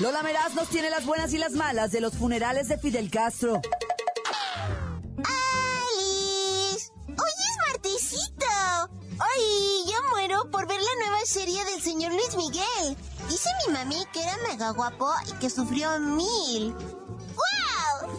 Lola 0.00 0.24
Meraz 0.24 0.54
nos 0.54 0.68
tiene 0.68 0.90
las 0.90 1.06
buenas 1.06 1.32
y 1.32 1.38
las 1.38 1.52
malas 1.52 1.92
de 1.92 2.00
los 2.00 2.14
funerales 2.14 2.66
de 2.66 2.78
Fidel 2.78 3.12
Castro. 3.12 3.62
¡Alice! 5.18 6.90
¡Hoy 7.06 7.14
es 7.14 7.56
martesito! 7.68 8.46
¡Ay! 9.20 9.84
Yo 9.86 9.94
muero 10.10 10.50
por 10.50 10.66
ver 10.66 10.80
la 10.80 11.06
nueva 11.06 11.24
serie 11.24 11.64
del 11.64 11.80
señor 11.80 12.10
Luis 12.10 12.36
Miguel. 12.36 12.96
Dice 13.28 13.50
mi 13.68 13.72
mami 13.72 14.04
que 14.12 14.20
era 14.20 14.36
mega 14.48 14.70
guapo 14.70 15.12
y 15.28 15.32
que 15.38 15.48
sufrió 15.48 15.96
mil. 16.00 16.72
¡Wow! 16.72 18.18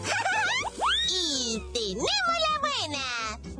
y 1.10 1.62
tenemos 1.74 2.06
la 2.40 2.60
buena. 2.60 3.02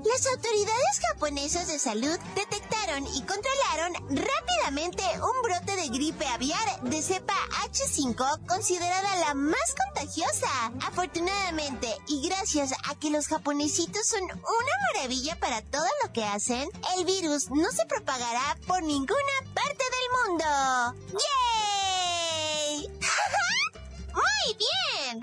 Las 0.04 0.26
autoridades 0.26 1.00
japonesas 1.06 1.68
de 1.68 1.78
salud 1.78 2.18
detectaron 2.34 2.65
y 2.86 3.20
controlaron 3.22 3.94
rápidamente 4.10 5.02
un 5.16 5.42
brote 5.42 5.74
de 5.74 5.88
gripe 5.88 6.24
aviar 6.28 6.82
de 6.82 7.02
cepa 7.02 7.34
H5 7.64 8.46
considerada 8.46 9.16
la 9.16 9.34
más 9.34 9.74
contagiosa. 9.76 10.48
Afortunadamente, 10.86 11.88
y 12.06 12.28
gracias 12.28 12.72
a 12.88 12.94
que 12.94 13.10
los 13.10 13.26
japonesitos 13.26 14.06
son 14.06 14.22
una 14.22 14.92
maravilla 14.92 15.36
para 15.40 15.62
todo 15.62 15.86
lo 16.04 16.12
que 16.12 16.24
hacen, 16.24 16.70
el 16.96 17.04
virus 17.04 17.50
no 17.50 17.72
se 17.72 17.86
propagará 17.86 18.56
por 18.68 18.80
ninguna 18.84 19.34
parte 19.52 19.84
del 19.96 20.30
mundo. 20.30 20.44
¡Yay! 22.70 22.88
¡Muy 24.14 24.56
bien! 24.58 25.20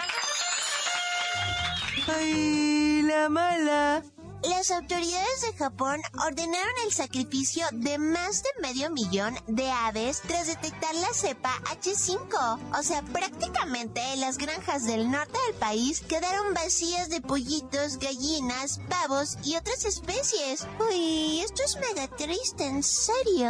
¡Ay, 2.08 3.02
la 3.04 3.30
mala! 3.30 4.13
Las 4.44 4.72
autoridades 4.72 5.42
de 5.42 5.54
Japón 5.54 6.02
ordenaron 6.28 6.74
el 6.86 6.92
sacrificio 6.92 7.66
de 7.72 7.98
más 7.98 8.44
de 8.44 8.50
medio 8.62 8.90
millón 8.90 9.34
de 9.48 9.72
aves 9.72 10.22
tras 10.28 10.48
detectar 10.48 10.94
la 10.96 11.14
cepa 11.14 11.54
H5. 11.64 12.60
O 12.78 12.84
sea, 12.84 13.02
prácticamente 13.04 14.02
las 14.18 14.38
granjas 14.38 14.86
del 14.86 15.10
norte 15.10 15.40
del 15.48 15.56
país 15.56 16.02
quedaron 16.02 16.54
vacías 16.54 17.10
de 17.10 17.22
pollitos, 17.22 17.98
gallinas, 18.00 18.82
pavos 18.90 19.38
y 19.44 19.56
otras 19.56 19.86
especies. 19.86 20.68
Uy, 20.90 21.40
esto 21.40 21.64
es 21.64 21.78
mega 21.78 22.10
triste, 22.10 22.66
en 22.66 22.84
serio. 22.84 23.50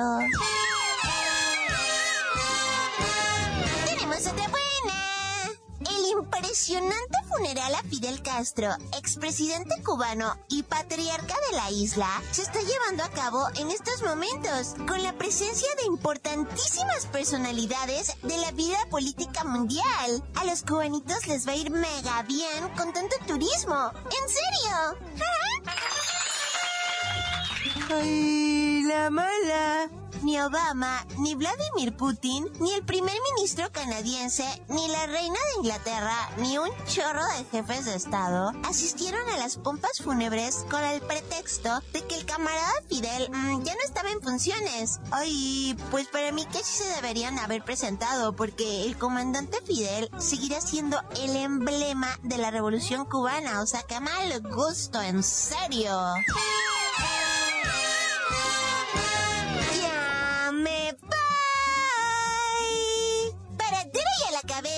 Tenemos 3.85 4.27
otra 4.27 4.47
buena. 4.47 4.63
El 5.79 6.05
impresionante 6.19 7.17
funeral 7.35 7.73
a 7.75 7.83
Fidel 7.83 8.21
Castro, 8.21 8.69
expresidente 8.97 9.75
cubano 9.83 10.37
y 10.49 10.63
patriarca 10.63 11.35
de 11.49 11.57
la 11.57 11.71
isla, 11.71 12.07
se 12.31 12.41
está 12.41 12.59
llevando 12.61 13.03
a 13.03 13.09
cabo 13.09 13.47
en 13.55 13.71
estos 13.71 14.01
momentos, 14.03 14.75
con 14.87 15.01
la 15.03 15.13
presencia 15.13 15.67
de 15.75 15.85
importantísimas 15.85 17.05
personalidades 17.11 18.15
de 18.21 18.37
la 18.37 18.51
vida 18.51 18.77
política 18.89 19.43
mundial. 19.43 20.23
A 20.35 20.45
los 20.45 20.63
cubanitos 20.63 21.27
les 21.27 21.47
va 21.47 21.53
a 21.53 21.55
ir 21.55 21.71
mega 21.71 22.23
bien 22.23 22.69
con 22.77 22.93
tanto 22.93 23.15
turismo. 23.27 23.91
¿En 24.05 24.29
serio? 24.29 24.97
¡Ay, 27.89 28.62
la 28.87 29.09
mala! 29.09 29.89
Ni 30.21 30.39
Obama, 30.39 31.05
ni 31.17 31.35
Vladimir 31.35 31.97
Putin, 31.97 32.49
ni 32.59 32.73
el 32.73 32.83
primer 32.83 33.15
ministro 33.33 33.69
canadiense, 33.71 34.45
ni 34.69 34.87
la 34.87 35.05
reina 35.07 35.35
de 35.35 35.59
Inglaterra, 35.59 36.29
ni 36.37 36.57
un 36.57 36.69
chorro 36.85 37.25
de 37.25 37.43
jefes 37.51 37.85
de 37.85 37.95
Estado 37.95 38.53
asistieron 38.63 39.27
a 39.29 39.37
las 39.37 39.57
pompas 39.57 40.01
fúnebres 40.01 40.65
con 40.69 40.81
el 40.81 41.01
pretexto 41.01 41.81
de 41.91 42.03
que 42.05 42.15
el 42.15 42.25
camarada 42.25 42.71
Fidel 42.87 43.29
mm, 43.31 43.63
ya 43.63 43.73
no 43.73 43.81
estaba 43.83 44.11
en 44.11 44.21
funciones. 44.21 45.01
Ay, 45.11 45.75
pues 45.91 46.07
para 46.07 46.31
mí 46.31 46.45
que 46.45 46.63
sí 46.63 46.83
se 46.83 46.95
deberían 46.95 47.37
haber 47.39 47.63
presentado, 47.63 48.33
porque 48.33 48.85
el 48.85 48.97
comandante 48.97 49.57
Fidel 49.65 50.09
seguirá 50.19 50.61
siendo 50.61 51.01
el 51.21 51.35
emblema 51.35 52.17
de 52.23 52.37
la 52.37 52.51
revolución 52.51 53.05
cubana. 53.05 53.61
O 53.61 53.65
sea, 53.65 53.83
que 53.83 53.99
mal 53.99 54.41
gusto, 54.41 55.01
en 55.01 55.21
serio. 55.21 56.13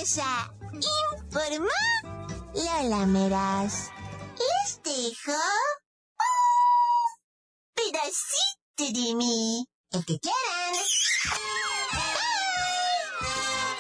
Informó 0.06 1.68
Lola 2.54 3.08
Meraz. 3.08 3.90
Les 4.38 4.80
dejo 4.84 5.32
un 6.22 7.10
pedacito 7.74 9.00
de 9.00 9.16
mí. 9.16 9.66
El 9.92 10.06
que 10.06 10.20
quieran. 10.20 10.76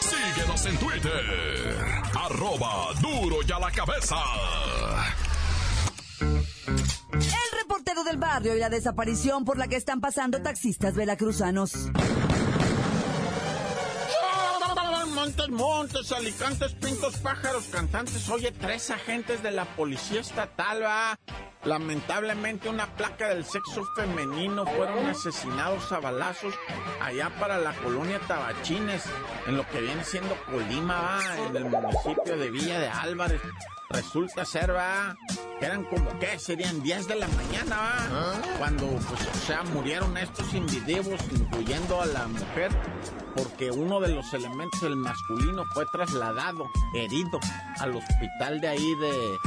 Síguenos 0.01 0.65
en 0.65 0.77
Twitter. 0.79 2.01
Arroba 2.15 2.93
Duro 3.01 3.43
y 3.47 3.51
a 3.51 3.59
la 3.59 3.71
Cabeza. 3.71 4.15
El 7.11 7.59
reportero 7.59 8.03
del 8.03 8.17
barrio 8.17 8.55
y 8.55 8.59
la 8.59 8.69
desaparición 8.69 9.45
por 9.45 9.59
la 9.59 9.67
que 9.67 9.75
están 9.75 10.01
pasando 10.01 10.41
taxistas 10.41 10.95
veracruzanos. 10.95 11.91
Montes, 15.25 15.49
montes, 15.49 16.11
alicantes, 16.11 16.73
pintos, 16.73 17.17
pájaros, 17.17 17.63
cantantes. 17.71 18.29
Oye, 18.29 18.51
tres 18.51 18.91
agentes 18.91 19.41
de 19.41 19.49
la 19.49 19.65
policía 19.65 20.21
estatal, 20.21 20.83
va. 20.83 21.17
Lamentablemente 21.65 22.69
una 22.69 22.85
placa 22.85 23.29
del 23.29 23.43
sexo 23.43 23.83
femenino 23.95 24.67
fueron 24.67 25.07
asesinados 25.07 25.91
a 25.91 25.99
balazos 25.99 26.53
allá 27.01 27.31
para 27.39 27.57
la 27.57 27.73
colonia 27.73 28.19
Tabachines, 28.27 29.03
en 29.47 29.57
lo 29.57 29.67
que 29.69 29.81
viene 29.81 30.03
siendo 30.03 30.37
Colima, 30.45 31.01
va, 31.01 31.47
en 31.47 31.55
el 31.55 31.65
municipio 31.65 32.37
de 32.37 32.51
Villa 32.51 32.79
de 32.79 32.87
Álvarez. 32.87 33.41
Resulta 33.89 34.45
ser, 34.45 34.75
va, 34.75 35.15
que 35.59 35.65
eran 35.65 35.85
como, 35.85 36.19
¿qué? 36.19 36.37
Serían 36.37 36.83
10 36.83 37.07
de 37.07 37.15
la 37.15 37.27
mañana, 37.29 37.77
va, 37.77 38.41
cuando, 38.59 38.85
pues, 38.85 39.27
o 39.27 39.45
sea, 39.47 39.63
murieron 39.63 40.17
estos 40.17 40.53
individuos, 40.53 41.19
incluyendo 41.31 41.99
a 41.99 42.05
la 42.05 42.27
mujer, 42.27 42.71
porque 43.35 43.71
uno 43.71 43.99
de 43.99 44.09
los 44.09 44.31
elementos, 44.33 44.83
el 44.83 44.97
masculino, 44.97 45.63
fue 45.73 45.85
trasladado, 45.87 46.69
herido, 46.93 47.39
al 47.79 47.95
hospital 47.95 48.61
de 48.61 48.67
ahí 48.67 48.95
de, 48.95 49.37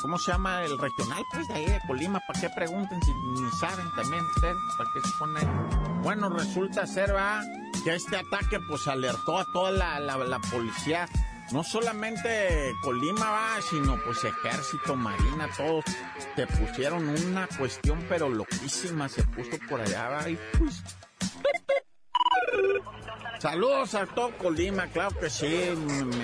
¿cómo 0.00 0.18
se 0.18 0.32
llama? 0.32 0.64
El 0.64 0.78
regional, 0.78 1.22
pues, 1.32 1.48
de 1.48 1.54
ahí 1.54 1.66
de 1.66 1.80
Colima, 1.86 2.20
¿para 2.26 2.40
qué 2.40 2.50
pregunten 2.50 3.02
si 3.02 3.12
ni 3.12 3.50
saben 3.52 3.90
también 3.94 4.24
ustedes? 4.36 4.56
¿Para 4.76 4.90
qué 4.92 5.08
se 5.08 5.16
ponen? 5.18 6.02
Bueno, 6.02 6.28
resulta 6.28 6.86
ser, 6.86 7.14
va, 7.14 7.42
que 7.84 7.94
este 7.94 8.16
ataque, 8.16 8.58
pues, 8.68 8.86
alertó 8.88 9.38
a 9.38 9.44
toda 9.52 9.70
la 9.70 10.38
policía 10.50 11.08
no 11.52 11.64
solamente 11.64 12.74
Colima 12.82 13.30
va, 13.30 13.62
sino 13.62 13.96
pues 14.04 14.22
ejército, 14.24 14.94
marina, 14.96 15.48
todos 15.56 15.84
te 16.36 16.46
pusieron 16.46 17.08
una 17.08 17.46
cuestión 17.46 18.04
pero 18.08 18.28
loquísima, 18.28 19.08
se 19.08 19.22
puso 19.24 19.58
por 19.68 19.80
allá, 19.80 20.08
va, 20.08 20.28
y 20.28 20.38
pues... 20.58 20.82
Saludos 23.38 23.94
a 23.94 24.04
todo 24.06 24.36
Colima, 24.36 24.88
claro 24.88 25.16
que 25.18 25.30
sí, 25.30 25.70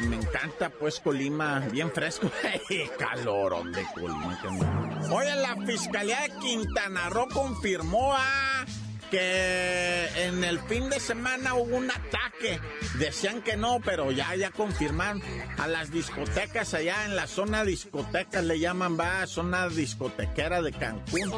me, 0.08 0.16
encanta 0.16 0.68
pues 0.68 0.98
Colima, 0.98 1.60
bien 1.70 1.92
fresco, 1.92 2.28
calorón 2.98 3.70
de 3.72 3.84
Colima. 3.94 5.00
Oye, 5.12 5.34
la 5.36 5.56
Fiscalía 5.64 6.22
de 6.22 6.30
Quintana 6.40 7.08
Roo 7.10 7.28
confirmó 7.32 8.14
a 8.14 8.64
que 9.14 10.26
en 10.26 10.42
el 10.42 10.58
fin 10.58 10.90
de 10.90 10.98
semana 10.98 11.54
hubo 11.54 11.76
un 11.76 11.88
ataque. 11.88 12.58
Decían 12.98 13.42
que 13.42 13.56
no, 13.56 13.78
pero 13.84 14.10
ya, 14.10 14.34
ya 14.34 14.50
confirmaron 14.50 15.22
a 15.56 15.68
las 15.68 15.92
discotecas 15.92 16.74
allá 16.74 17.04
en 17.04 17.14
la 17.14 17.28
zona 17.28 17.64
discotecas, 17.64 18.44
le 18.44 18.58
llaman, 18.58 18.98
va, 18.98 19.24
zona 19.28 19.68
discotequera 19.68 20.62
de 20.62 20.72
Cancún. 20.72 21.30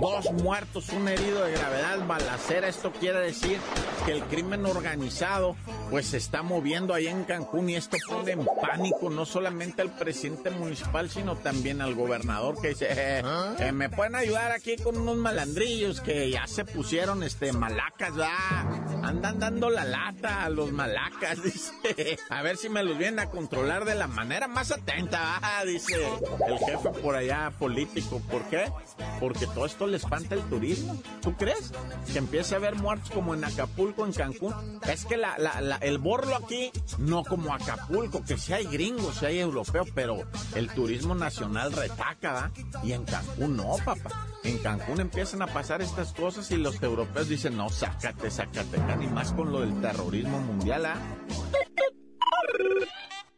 Dos 0.00 0.32
muertos, 0.34 0.88
un 0.90 1.08
herido 1.08 1.44
de 1.44 1.52
gravedad, 1.52 2.06
balacera. 2.06 2.68
Esto 2.68 2.92
quiere 2.92 3.18
decir 3.18 3.58
que 4.04 4.12
el 4.12 4.22
crimen 4.24 4.64
organizado 4.64 5.56
pues 5.90 6.06
se 6.06 6.18
está 6.18 6.42
moviendo 6.42 6.94
ahí 6.94 7.08
en 7.08 7.24
Cancún 7.24 7.70
y 7.70 7.76
esto 7.76 7.96
pone 8.08 8.32
en 8.32 8.46
pánico 8.60 9.10
no 9.10 9.24
solamente 9.24 9.82
al 9.82 9.96
presidente 9.96 10.50
municipal, 10.50 11.10
sino 11.10 11.36
también 11.36 11.80
al 11.80 11.94
gobernador 11.94 12.60
que 12.60 12.68
dice, 12.68 12.86
eh, 12.90 13.22
eh, 13.58 13.72
me 13.72 13.88
pueden 13.88 14.14
ayudar 14.14 14.52
aquí 14.52 14.76
con 14.76 14.96
unos 14.96 15.16
malandrillos 15.16 16.00
que 16.00 16.30
ya 16.30 16.46
se 16.46 16.64
pusieron 16.64 17.15
este, 17.22 17.52
malacas, 17.52 18.12
Andan 19.02 19.38
dando 19.38 19.70
la 19.70 19.84
lata 19.84 20.44
a 20.44 20.50
los 20.50 20.72
malacas, 20.72 21.42
dice. 21.44 22.18
A 22.30 22.42
ver 22.42 22.56
si 22.56 22.68
me 22.68 22.82
los 22.82 22.98
vienen 22.98 23.20
a 23.20 23.26
controlar 23.26 23.84
de 23.84 23.94
la 23.94 24.06
manera 24.06 24.48
más 24.48 24.72
atenta, 24.72 25.40
dice 25.64 25.94
el 26.46 26.58
jefe 26.58 26.90
por 27.00 27.14
allá 27.14 27.52
político. 27.58 28.20
¿Por 28.30 28.44
qué? 28.44 28.70
Porque 29.20 29.46
todo 29.46 29.66
esto 29.66 29.86
le 29.86 29.96
espanta 29.96 30.34
el 30.34 30.42
turismo. 30.42 31.00
¿Tú 31.22 31.34
crees? 31.36 31.72
Que 32.12 32.18
empiece 32.18 32.54
a 32.54 32.58
haber 32.58 32.76
muertos 32.76 33.10
como 33.10 33.34
en 33.34 33.44
Acapulco, 33.44 34.04
en 34.04 34.12
Cancún. 34.12 34.80
Es 34.88 35.04
que 35.04 35.20
el 35.80 35.98
borlo 35.98 36.36
aquí, 36.36 36.70
no 36.98 37.24
como 37.24 37.54
Acapulco, 37.54 38.24
que 38.24 38.36
si 38.36 38.52
hay 38.52 38.66
gringos, 38.66 39.16
si 39.16 39.26
hay 39.26 39.38
europeos, 39.38 39.88
pero 39.94 40.18
el 40.54 40.68
turismo 40.70 41.14
nacional 41.14 41.72
retaca, 41.72 42.50
Y 42.82 42.92
en 42.92 43.04
Cancún 43.04 43.56
no, 43.56 43.76
papá. 43.84 44.35
En 44.46 44.58
Cancún 44.58 45.00
empiezan 45.00 45.42
a 45.42 45.48
pasar 45.48 45.82
estas 45.82 46.12
cosas 46.12 46.48
y 46.52 46.56
los 46.56 46.80
europeos 46.80 47.28
dicen, 47.28 47.56
no, 47.56 47.68
sácate, 47.68 48.30
sácate, 48.30 48.78
ni 48.96 49.08
más 49.08 49.32
con 49.32 49.50
lo 49.50 49.60
del 49.60 49.80
terrorismo 49.80 50.38
mundial, 50.38 50.86
¿ah? 50.86 50.96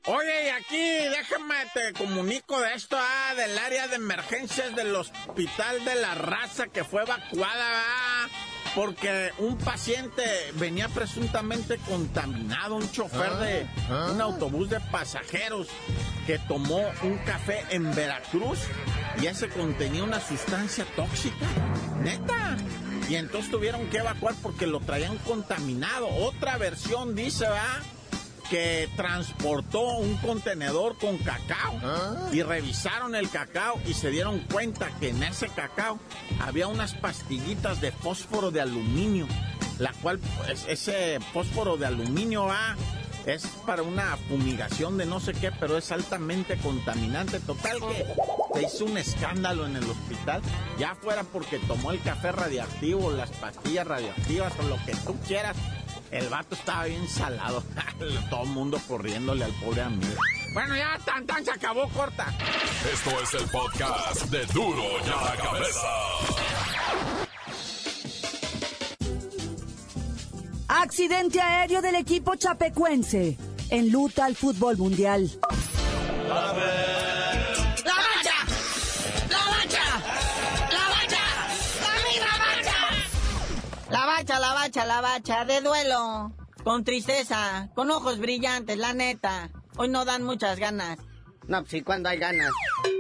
Oye, 0.05 0.47
y 0.47 0.49
aquí 0.51 1.09
déjame 1.09 1.55
te 1.73 1.95
comunico 1.95 2.61
de 2.61 2.75
esto, 2.75 2.99
ah, 3.01 3.35
del 3.35 3.57
área 3.57 3.89
de 3.89 3.97
emergencias 3.97 4.77
del 4.77 4.95
hospital 4.95 5.83
de 5.87 5.95
la 5.95 6.15
raza 6.15 6.67
que 6.67 6.85
fue 6.85 7.01
evacuada, 7.03 7.65
ah, 7.65 8.29
porque 8.75 9.33
un 9.39 9.57
paciente 9.57 10.23
venía 10.55 10.89
presuntamente 10.89 11.79
contaminado, 11.89 12.77
un 12.77 12.91
chofer 12.91 13.33
de 13.37 13.67
ah. 13.91 14.11
un 14.13 14.21
autobús 14.21 14.71
de 14.71 14.81
pasajeros 14.81 15.69
que 16.27 16.39
tomó 16.39 16.83
un 17.03 17.19
café 17.19 17.65
en 17.71 17.95
Veracruz 17.95 18.59
y 19.21 19.27
ese 19.27 19.49
contenía 19.49 20.05
una 20.05 20.21
sustancia 20.21 20.85
tóxica, 20.97 21.47
neta. 22.03 22.57
Y 23.09 23.17
entonces 23.17 23.51
tuvieron 23.51 23.87
que 23.89 23.99
evacuar 23.99 24.35
porque 24.43 24.67
lo 24.67 24.81
traían 24.81 25.17
contaminado. 25.19 26.09
Otra 26.09 26.59
versión 26.59 27.15
dice, 27.15 27.49
va, 27.49 27.81
que 28.51 28.89
transportó 28.97 29.99
un 29.99 30.17
contenedor 30.17 30.97
con 30.99 31.19
cacao 31.19 31.79
ah. 31.83 32.29
y 32.33 32.43
revisaron 32.43 33.15
el 33.15 33.31
cacao 33.31 33.81
y 33.87 33.95
se 33.95 34.11
dieron 34.11 34.41
cuenta 34.51 34.91
que 34.99 35.11
en 35.11 35.23
ese 35.23 35.49
cacao 35.49 35.99
había 36.41 36.69
unas 36.69 36.95
pastillitas 36.95 37.81
de 37.81 37.93
fósforo 37.93 38.51
de 38.51 38.61
aluminio, 38.61 39.27
la 39.79 39.93
cual 39.93 40.19
pues, 40.19 40.67
ese 40.69 41.19
fósforo 41.33 41.77
de 41.77 41.87
aluminio 41.87 42.47
va 42.47 42.77
es 43.27 43.47
para 43.67 43.83
una 43.83 44.17
fumigación 44.29 44.97
de 44.97 45.05
no 45.05 45.21
sé 45.21 45.33
qué, 45.35 45.53
pero 45.53 45.77
es 45.77 45.93
altamente 45.93 46.57
contaminante. 46.57 47.41
Total 47.41 47.79
que 47.81 48.07
se 48.55 48.63
hizo 48.63 48.85
un 48.87 48.97
escándalo 48.97 49.67
en 49.67 49.77
el 49.77 49.85
hospital, 49.85 50.41
ya 50.79 50.95
fuera 50.95 51.25
porque 51.25 51.59
tomó 51.59 51.91
el 51.91 52.01
café 52.01 52.33
radiactivo, 52.33 53.11
las 53.11 53.31
pastillas 53.33 53.87
radioactivas 53.87 54.53
o 54.59 54.63
lo 54.63 54.77
que 54.87 54.95
tú 55.05 55.15
quieras. 55.27 55.57
El 56.11 56.29
vato 56.29 56.55
estaba 56.55 56.85
bien 56.85 57.07
salado. 57.09 57.63
Todo 58.31 58.43
el 58.43 58.49
mundo 58.51 58.81
corriéndole 58.89 59.45
al 59.45 59.53
pobre 59.53 59.83
amigo. 59.83 60.21
Bueno, 60.55 60.77
ya 60.77 60.99
tan 61.05 61.27
tan 61.27 61.45
se 61.45 61.51
acabó 61.51 61.89
corta. 61.91 62.33
Esto 62.93 63.11
es 63.21 63.35
el 63.35 63.51
podcast 63.51 64.23
de 64.31 64.47
Duro 64.47 64.85
ya 65.05 65.17
la 65.23 65.37
cabeza. 65.37 65.89
Accidente 70.69 71.41
aéreo 71.41 71.83
del 71.83 71.97
equipo 71.97 72.37
chapecuense. 72.37 73.37
En 73.71 73.93
luta 73.93 74.25
al 74.25 74.35
fútbol 74.35 74.79
mundial. 74.79 75.31
¡La 76.29 76.53
bacha, 84.69 84.85
la 84.85 85.01
bacha, 85.01 85.45
de 85.47 85.63
duelo. 85.63 86.33
Con 86.63 86.85
tristeza, 86.85 87.71
con 87.75 87.91
ojos 87.91 88.19
brillantes, 88.19 88.77
la 88.77 88.93
neta. 88.93 89.51
Hoy 89.79 89.89
no 89.89 90.05
dan 90.05 90.25
muchas 90.25 90.59
ganas. 90.59 90.99
No, 91.47 91.61
pues 91.61 91.71
sí, 91.71 91.81
cuando 91.81 92.11
hay 92.11 92.19
ganas. 92.19 92.51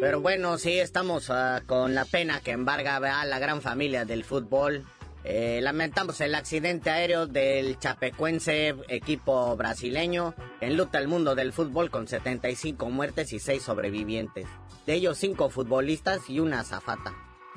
Pero 0.00 0.22
bueno, 0.22 0.56
sí, 0.56 0.78
estamos 0.78 1.28
ah, 1.28 1.60
con 1.66 1.94
la 1.94 2.06
pena 2.06 2.40
que 2.40 2.52
embarga 2.52 2.96
a 2.96 3.24
la 3.26 3.38
gran 3.38 3.60
familia 3.60 4.06
del 4.06 4.24
fútbol. 4.24 4.86
Eh, 5.24 5.60
lamentamos 5.62 6.22
el 6.22 6.34
accidente 6.34 6.88
aéreo 6.88 7.26
del 7.26 7.78
chapecuense 7.78 8.74
equipo 8.88 9.54
brasileño 9.56 10.34
en 10.62 10.78
luta 10.78 10.98
el 10.98 11.08
mundo 11.08 11.34
del 11.34 11.52
fútbol 11.52 11.90
con 11.90 12.08
75 12.08 12.88
muertes 12.88 13.34
y 13.34 13.40
6 13.40 13.62
sobrevivientes. 13.62 14.46
De 14.86 14.94
ellos 14.94 15.18
5 15.18 15.50
futbolistas 15.50 16.30
y 16.30 16.40
una 16.40 16.64
zafata. 16.64 17.12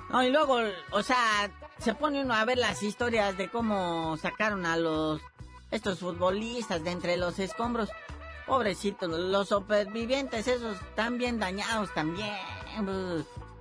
No, 0.10 0.22
y 0.22 0.30
luego, 0.30 0.60
o 0.92 1.02
sea, 1.02 1.50
se 1.82 1.96
pone 1.96 2.22
uno 2.22 2.34
a 2.34 2.46
ver 2.46 2.58
las 2.58 2.84
historias 2.84 3.38
de 3.38 3.50
cómo 3.50 4.16
sacaron 4.18 4.66
a 4.66 4.78
los 4.78 5.22
estos 5.72 6.00
futbolistas 6.00 6.84
de 6.84 6.92
entre 6.92 7.18
los 7.18 7.40
escombros. 7.40 7.90
Pobrecitos, 8.46 9.10
los 9.10 9.50
supervivientes, 9.50 10.48
esos 10.48 10.76
están 10.82 11.18
bien 11.18 11.40
dañados 11.40 11.94
también. 11.94 12.36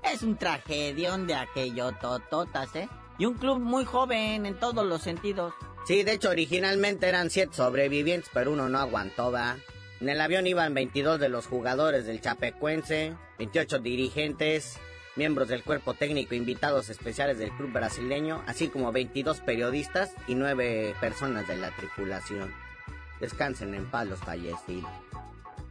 Es 0.03 0.23
un 0.23 0.37
tragedión 0.37 1.27
de 1.27 1.35
aquello, 1.35 1.93
tototas, 1.93 2.75
¿eh? 2.75 2.89
Y 3.19 3.27
un 3.27 3.35
club 3.35 3.59
muy 3.59 3.85
joven 3.85 4.47
en 4.47 4.59
todos 4.59 4.85
los 4.85 5.03
sentidos. 5.03 5.55
Sí, 5.87 6.03
de 6.03 6.13
hecho, 6.13 6.31
originalmente 6.31 7.09
eran 7.09 7.31
siete 7.31 7.55
sobrevivientes, 7.55 8.31
pero 8.33 8.53
uno 8.53 8.69
no 8.69 8.79
aguantó, 8.79 9.31
va. 9.31 9.57
En 10.01 10.09
el 10.09 10.21
avión 10.21 10.47
iban 10.47 10.75
22 10.75 11.21
de 11.21 11.29
los 11.29 11.47
jugadores 11.47 12.07
del 12.07 12.21
Chapecuense, 12.21 13.15
28 13.39 13.79
dirigentes, 13.79 14.79
miembros 15.17 15.49
del 15.49 15.63
cuerpo 15.63 15.95
técnico, 15.95 16.35
invitados 16.35 16.89
especiales 16.89 17.39
del 17.39 17.51
club 17.53 17.73
brasileño, 17.73 18.43
así 18.47 18.69
como 18.69 18.93
22 18.93 19.41
periodistas 19.41 20.13
y 20.27 20.35
9 20.35 20.95
personas 21.01 21.47
de 21.47 21.57
la 21.57 21.71
tripulación. 21.71 22.53
Descansen 23.21 23.75
en 23.75 23.91
paz 23.91 24.07
los 24.07 24.21
fallecidos. 24.21 24.91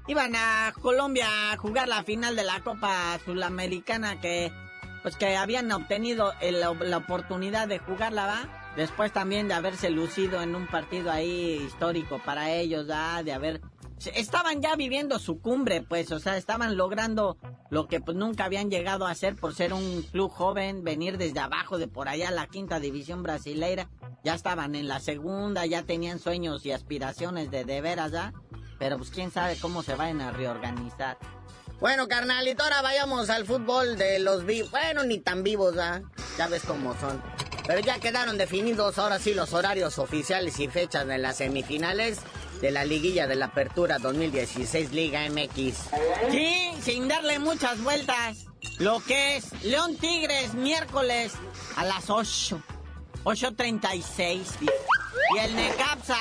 Iban 0.08 0.36
a 0.36 0.74
Colombia 0.82 1.52
a 1.52 1.58
jugar 1.58 1.88
la 1.88 2.04
final 2.04 2.36
de 2.36 2.44
la 2.44 2.62
Copa 2.62 3.20
Sudamericana 3.26 4.20
que 4.20 4.52
pues 5.02 5.16
que 5.16 5.38
habían 5.38 5.72
obtenido 5.72 6.34
la 6.42 6.98
oportunidad 6.98 7.68
de 7.68 7.80
jugarla, 7.80 8.26
¿va? 8.26 8.74
Después 8.76 9.12
también 9.12 9.48
de 9.48 9.54
haberse 9.54 9.90
lucido 9.90 10.42
en 10.42 10.56
un 10.56 10.68
partido 10.68 11.12
ahí 11.12 11.62
histórico 11.66 12.20
para 12.20 12.52
ellos, 12.52 12.90
¿va? 12.90 13.24
De 13.24 13.34
haber... 13.34 13.62
Estaban 14.06 14.62
ya 14.62 14.76
viviendo 14.76 15.20
su 15.20 15.42
cumbre, 15.42 15.82
pues, 15.82 16.12
o 16.12 16.20
sea, 16.20 16.38
estaban 16.38 16.78
logrando 16.78 17.38
lo 17.70 17.88
que 17.88 18.00
pues 18.00 18.16
nunca 18.16 18.46
habían 18.46 18.70
llegado 18.70 19.06
a 19.06 19.12
hacer 19.12 19.36
por 19.36 19.54
ser 19.54 19.74
un 19.74 20.04
club 20.04 20.32
joven, 20.32 20.84
venir 20.84 21.18
desde 21.18 21.40
abajo 21.40 21.78
de 21.78 21.88
por 21.88 22.08
allá 22.08 22.32
la 22.32 22.48
quinta 22.48 22.80
división 22.80 23.24
brasileira. 23.24 23.90
Ya 24.24 24.36
estaban 24.36 24.76
en 24.76 24.88
la 24.88 25.00
segunda, 25.00 25.66
ya 25.66 25.84
tenían 25.84 26.20
sueños 26.20 26.66
y 26.66 26.72
aspiraciones 26.72 27.52
de 27.52 27.66
de 27.66 27.82
veras, 27.82 28.12
¿ya? 28.12 28.34
Pero 28.78 28.98
pues 28.98 29.10
quién 29.10 29.32
sabe 29.32 29.58
cómo 29.58 29.84
se 29.84 29.96
vayan 29.96 30.22
a 30.22 30.32
reorganizar. 30.32 31.18
Bueno, 31.80 32.08
carnalito, 32.08 32.64
ahora 32.64 32.82
vayamos 32.82 33.30
al 33.30 33.46
fútbol 33.46 33.98
de 33.98 34.20
los 34.20 34.46
vivos. 34.46 34.72
Bueno, 34.72 35.04
ni 35.04 35.20
tan 35.20 35.44
vivos, 35.44 35.78
¿ah? 35.78 36.02
Ya 36.38 36.48
ves 36.48 36.64
cómo 36.66 36.94
son. 37.00 37.22
Pero 37.68 37.80
ya 37.82 38.00
quedaron 38.00 38.38
definidos 38.38 38.98
ahora 38.98 39.20
sí 39.20 39.34
los 39.34 39.54
horarios 39.54 40.00
oficiales 40.00 40.60
y 40.60 40.68
fechas 40.68 41.06
de 41.06 41.18
las 41.20 41.38
semifinales 41.38 42.20
de 42.62 42.72
la 42.72 42.86
liguilla 42.86 43.28
de 43.28 43.36
la 43.36 43.46
Apertura 43.46 44.00
2016 44.00 44.92
Liga 44.92 45.28
MX. 45.30 45.90
Sí, 46.32 46.72
sin 46.82 47.08
darle 47.08 47.40
muchas 47.40 47.82
vueltas. 47.82 48.46
Lo 48.78 49.00
que 49.02 49.38
es 49.38 49.64
León 49.64 49.96
Tigres 49.98 50.54
miércoles 50.54 51.34
a 51.76 51.86
las 51.86 52.10
8. 52.10 52.62
8.36. 53.24 54.40
Y 55.36 55.38
el 55.38 55.56
Necapsa 55.56 56.18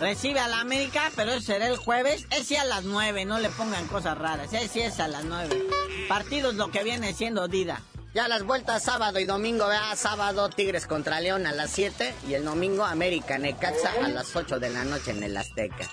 recibe 0.00 0.40
a 0.40 0.48
la 0.48 0.60
América, 0.60 1.10
pero 1.16 1.32
ese 1.32 1.46
será 1.54 1.68
el 1.68 1.76
jueves. 1.76 2.26
Es 2.30 2.46
sí 2.46 2.56
a 2.56 2.64
las 2.64 2.84
9, 2.84 3.24
no 3.24 3.38
le 3.38 3.48
pongan 3.50 3.86
cosas 3.88 4.16
raras. 4.16 4.52
Ese 4.52 4.68
sí 4.68 4.80
es 4.80 5.00
a 5.00 5.08
las 5.08 5.24
9. 5.24 5.62
Partidos 6.08 6.54
lo 6.54 6.70
que 6.70 6.84
viene 6.84 7.12
siendo 7.12 7.48
Dida. 7.48 7.82
Ya 8.18 8.26
las 8.26 8.42
vueltas 8.42 8.82
sábado 8.82 9.20
y 9.20 9.26
domingo, 9.26 9.68
vea, 9.68 9.94
sábado 9.94 10.48
Tigres 10.48 10.88
contra 10.88 11.20
León 11.20 11.46
a 11.46 11.52
las 11.52 11.70
7 11.70 12.12
y 12.28 12.34
el 12.34 12.44
domingo 12.44 12.84
América 12.84 13.38
Necaxa 13.38 13.92
a 14.04 14.08
las 14.08 14.34
8 14.34 14.58
de 14.58 14.70
la 14.70 14.82
noche 14.82 15.12
en 15.12 15.22
el 15.22 15.36
Azteca. 15.36 15.88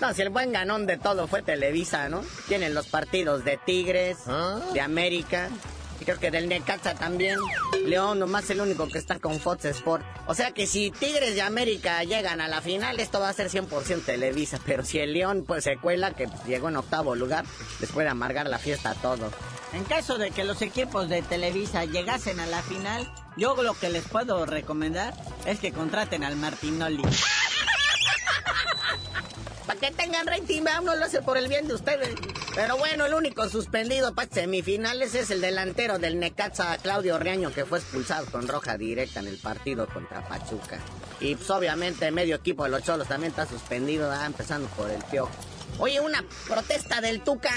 No, 0.00 0.14
si 0.14 0.22
el 0.22 0.30
buen 0.30 0.50
ganón 0.50 0.86
de 0.86 0.96
todo 0.96 1.28
fue 1.28 1.42
Televisa, 1.42 2.08
¿no? 2.08 2.22
Tienen 2.46 2.72
los 2.72 2.86
partidos 2.86 3.44
de 3.44 3.58
Tigres, 3.58 4.16
de 4.72 4.80
América, 4.80 5.50
y 6.00 6.06
creo 6.06 6.18
que 6.18 6.30
del 6.30 6.48
Necaxa 6.48 6.94
también. 6.94 7.38
León 7.84 8.18
nomás 8.18 8.48
el 8.48 8.62
único 8.62 8.88
que 8.88 8.96
está 8.96 9.18
con 9.18 9.38
Fox 9.38 9.66
Sport. 9.66 10.06
O 10.26 10.34
sea 10.34 10.52
que 10.52 10.66
si 10.66 10.90
Tigres 10.90 11.36
y 11.36 11.40
América 11.40 12.02
llegan 12.02 12.40
a 12.40 12.48
la 12.48 12.62
final, 12.62 12.98
esto 12.98 13.20
va 13.20 13.28
a 13.28 13.34
ser 13.34 13.50
100% 13.50 14.06
Televisa. 14.06 14.58
Pero 14.64 14.86
si 14.86 15.00
el 15.00 15.12
León 15.12 15.44
pues 15.46 15.64
se 15.64 15.76
cuela, 15.76 16.12
que 16.12 16.30
llegó 16.46 16.70
en 16.70 16.76
octavo 16.76 17.14
lugar, 17.14 17.44
les 17.78 17.92
puede 17.92 18.08
amargar 18.08 18.48
la 18.48 18.58
fiesta 18.58 18.92
a 18.92 18.94
todos. 18.94 19.34
En 19.72 19.84
caso 19.84 20.16
de 20.18 20.30
que 20.30 20.44
los 20.44 20.62
equipos 20.62 21.08
de 21.08 21.22
Televisa 21.22 21.84
llegasen 21.84 22.40
a 22.40 22.46
la 22.46 22.62
final, 22.62 23.06
yo 23.36 23.54
lo 23.62 23.74
que 23.74 23.90
les 23.90 24.08
puedo 24.08 24.46
recomendar 24.46 25.14
es 25.46 25.60
que 25.60 25.72
contraten 25.72 26.24
al 26.24 26.36
Martinoli. 26.36 27.02
Para 29.66 29.78
que 29.78 29.90
tengan 29.90 30.26
rating, 30.26 30.62
uno 30.80 30.96
lo 30.96 31.04
hace 31.04 31.20
por 31.20 31.36
el 31.36 31.46
bien 31.48 31.68
de 31.68 31.74
ustedes. 31.74 32.14
Pero 32.54 32.78
bueno, 32.78 33.04
el 33.04 33.12
único 33.12 33.46
suspendido 33.50 34.14
para 34.14 34.32
semifinales 34.32 35.14
es 35.14 35.30
el 35.30 35.42
delantero 35.42 35.98
del 35.98 36.18
Necaxa, 36.18 36.78
Claudio 36.78 37.18
Reaño, 37.18 37.52
que 37.52 37.66
fue 37.66 37.78
expulsado 37.78 38.24
con 38.32 38.48
roja 38.48 38.78
directa 38.78 39.20
en 39.20 39.28
el 39.28 39.36
partido 39.36 39.86
contra 39.86 40.26
Pachuca. 40.26 40.78
Y 41.20 41.34
pues 41.34 41.50
obviamente 41.50 42.10
medio 42.10 42.36
equipo 42.36 42.64
de 42.64 42.70
los 42.70 42.82
Cholos 42.82 43.08
también 43.08 43.30
está 43.30 43.44
suspendido, 43.44 44.10
empezando 44.24 44.66
por 44.68 44.90
el 44.90 45.04
Piojo. 45.04 45.30
Oye, 45.78 46.00
una 46.00 46.24
protesta 46.46 47.00
del 47.00 47.20
Tuca. 47.22 47.52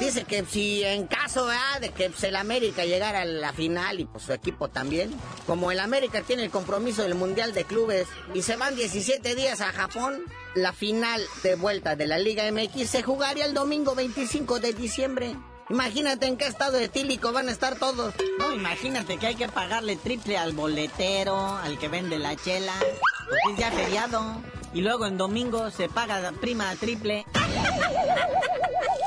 Dice 0.00 0.24
que 0.24 0.44
si 0.44 0.82
en 0.82 1.06
caso 1.06 1.46
¿verdad? 1.46 1.80
de 1.80 1.90
que 1.90 2.10
pues, 2.10 2.24
el 2.24 2.36
América 2.36 2.84
llegara 2.84 3.22
a 3.22 3.24
la 3.24 3.52
final 3.52 4.00
y 4.00 4.04
pues 4.06 4.24
su 4.24 4.32
equipo 4.32 4.68
también, 4.68 5.10
como 5.46 5.70
el 5.70 5.80
América 5.80 6.22
tiene 6.22 6.44
el 6.44 6.50
compromiso 6.50 7.02
del 7.02 7.14
Mundial 7.14 7.52
de 7.52 7.64
Clubes 7.64 8.06
y 8.34 8.42
se 8.42 8.56
van 8.56 8.76
17 8.76 9.34
días 9.34 9.60
a 9.60 9.72
Japón, 9.72 10.22
la 10.54 10.72
final 10.72 11.22
de 11.42 11.54
vuelta 11.54 11.96
de 11.96 12.06
la 12.06 12.18
Liga 12.18 12.50
MX 12.50 12.88
se 12.88 13.02
jugaría 13.02 13.44
el 13.44 13.54
domingo 13.54 13.94
25 13.94 14.60
de 14.60 14.72
diciembre. 14.72 15.36
Imagínate 15.68 16.26
en 16.26 16.36
qué 16.36 16.46
estado 16.46 16.78
etílico 16.78 17.32
van 17.32 17.48
a 17.48 17.52
estar 17.52 17.76
todos. 17.76 18.14
No, 18.38 18.52
imagínate 18.52 19.16
que 19.16 19.26
hay 19.26 19.34
que 19.34 19.48
pagarle 19.48 19.96
triple 19.96 20.38
al 20.38 20.52
boletero, 20.52 21.36
al 21.56 21.78
que 21.78 21.88
vende 21.88 22.18
la 22.18 22.36
chela, 22.36 22.74
porque 22.78 23.52
es 23.52 23.58
ya 23.58 23.72
feriado. 23.72 24.40
Y 24.72 24.82
luego 24.82 25.06
en 25.06 25.18
domingo 25.18 25.70
se 25.70 25.88
paga 25.88 26.20
la 26.20 26.32
prima 26.32 26.72
triple. 26.76 27.24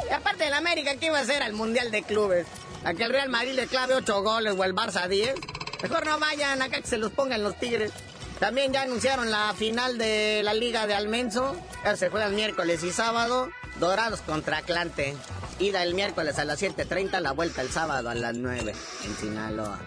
Y 0.10 0.13
aparte 0.13 0.45
del 0.45 0.53
América, 0.53 0.95
¿qué 0.95 1.08
iba 1.08 1.17
a 1.19 1.21
hacer 1.21 1.43
al 1.43 1.53
Mundial 1.53 1.91
de 1.91 2.03
Clubes? 2.03 2.47
¿A 2.84 2.93
que 2.93 3.03
el 3.03 3.12
Real 3.12 3.29
Madrid 3.29 3.53
le 3.53 3.67
clave 3.67 3.95
8 3.95 4.23
goles 4.23 4.55
o 4.58 4.63
el 4.63 4.73
Barça 4.73 5.08
10? 5.08 5.36
Mejor 5.84 6.05
no 6.05 6.19
vayan 6.19 6.62
acá 6.62 6.82
que 6.82 6.88
se 6.88 6.97
los 6.97 7.12
pongan 7.12 7.43
los 7.43 7.55
Tigres. 7.60 7.91
También 8.39 8.71
ya 8.71 8.84
anunciaron 8.84 9.32
la 9.32 9.53
final 9.53 9.97
de 9.97 10.41
la 10.43 10.53
Liga 10.53 10.88
de 10.88 10.93
Almenso. 10.93 11.55
Se 11.95 12.10
juega 12.10 12.27
el 12.27 12.34
miércoles 12.34 12.84
y 12.84 12.91
sábado. 12.91 13.49
Dorados 13.79 14.21
contra 14.21 14.58
Atlante. 14.58 15.15
Ida 15.60 15.84
el 15.84 15.93
miércoles 15.93 16.39
a 16.39 16.45
las 16.45 16.62
7.30, 16.62 17.19
la 17.19 17.34
vuelta 17.34 17.62
el 17.62 17.69
sábado 17.69 18.10
a 18.10 18.15
las 18.15 18.34
9 18.36 18.73
en 19.05 19.17
Sinaloa. 19.17 19.79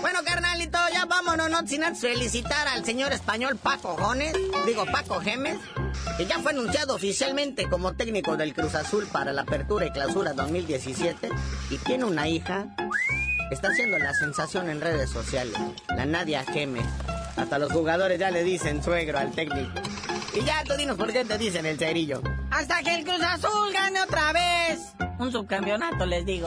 Bueno, 0.00 0.20
carnalito, 0.24 0.78
ya 0.92 1.04
vámonos, 1.04 1.50
no 1.50 1.66
sin 1.66 1.84
antes 1.84 2.00
felicitar 2.00 2.68
al 2.68 2.84
señor 2.84 3.12
español 3.12 3.56
Paco 3.56 3.96
Jones, 3.98 4.32
digo 4.66 4.86
Paco 4.86 5.20
Gemes, 5.20 5.58
que 6.16 6.26
ya 6.26 6.38
fue 6.38 6.52
anunciado 6.52 6.94
oficialmente 6.94 7.68
como 7.68 7.92
técnico 7.94 8.36
del 8.36 8.54
Cruz 8.54 8.74
Azul 8.74 9.06
para 9.06 9.32
la 9.32 9.42
apertura 9.42 9.86
y 9.86 9.90
clausura 9.90 10.32
2017 10.32 11.28
y 11.70 11.78
tiene 11.78 12.04
una 12.04 12.28
hija. 12.28 12.66
Está 13.50 13.68
haciendo 13.68 13.98
la 13.98 14.14
sensación 14.14 14.70
en 14.70 14.80
redes 14.80 15.10
sociales, 15.10 15.54
la 15.88 16.06
Nadia 16.06 16.44
Gemes. 16.44 16.86
Hasta 17.36 17.58
los 17.58 17.72
jugadores 17.72 18.18
ya 18.18 18.30
le 18.30 18.44
dicen 18.44 18.82
suegro 18.82 19.18
al 19.18 19.32
técnico. 19.32 19.80
Y 20.34 20.44
ya 20.44 20.62
tú 20.64 20.74
dinos 20.76 20.96
por 20.96 21.12
qué 21.12 21.24
te 21.24 21.36
dicen 21.36 21.66
el 21.66 21.78
cerillo. 21.78 22.22
Hasta 22.50 22.82
que 22.82 22.94
el 22.94 23.04
Cruz 23.04 23.20
Azul 23.22 23.72
gane 23.72 24.00
otra 24.00 24.32
vez. 24.32 24.80
Un 25.18 25.32
subcampeonato, 25.32 26.06
les 26.06 26.24
digo. 26.24 26.46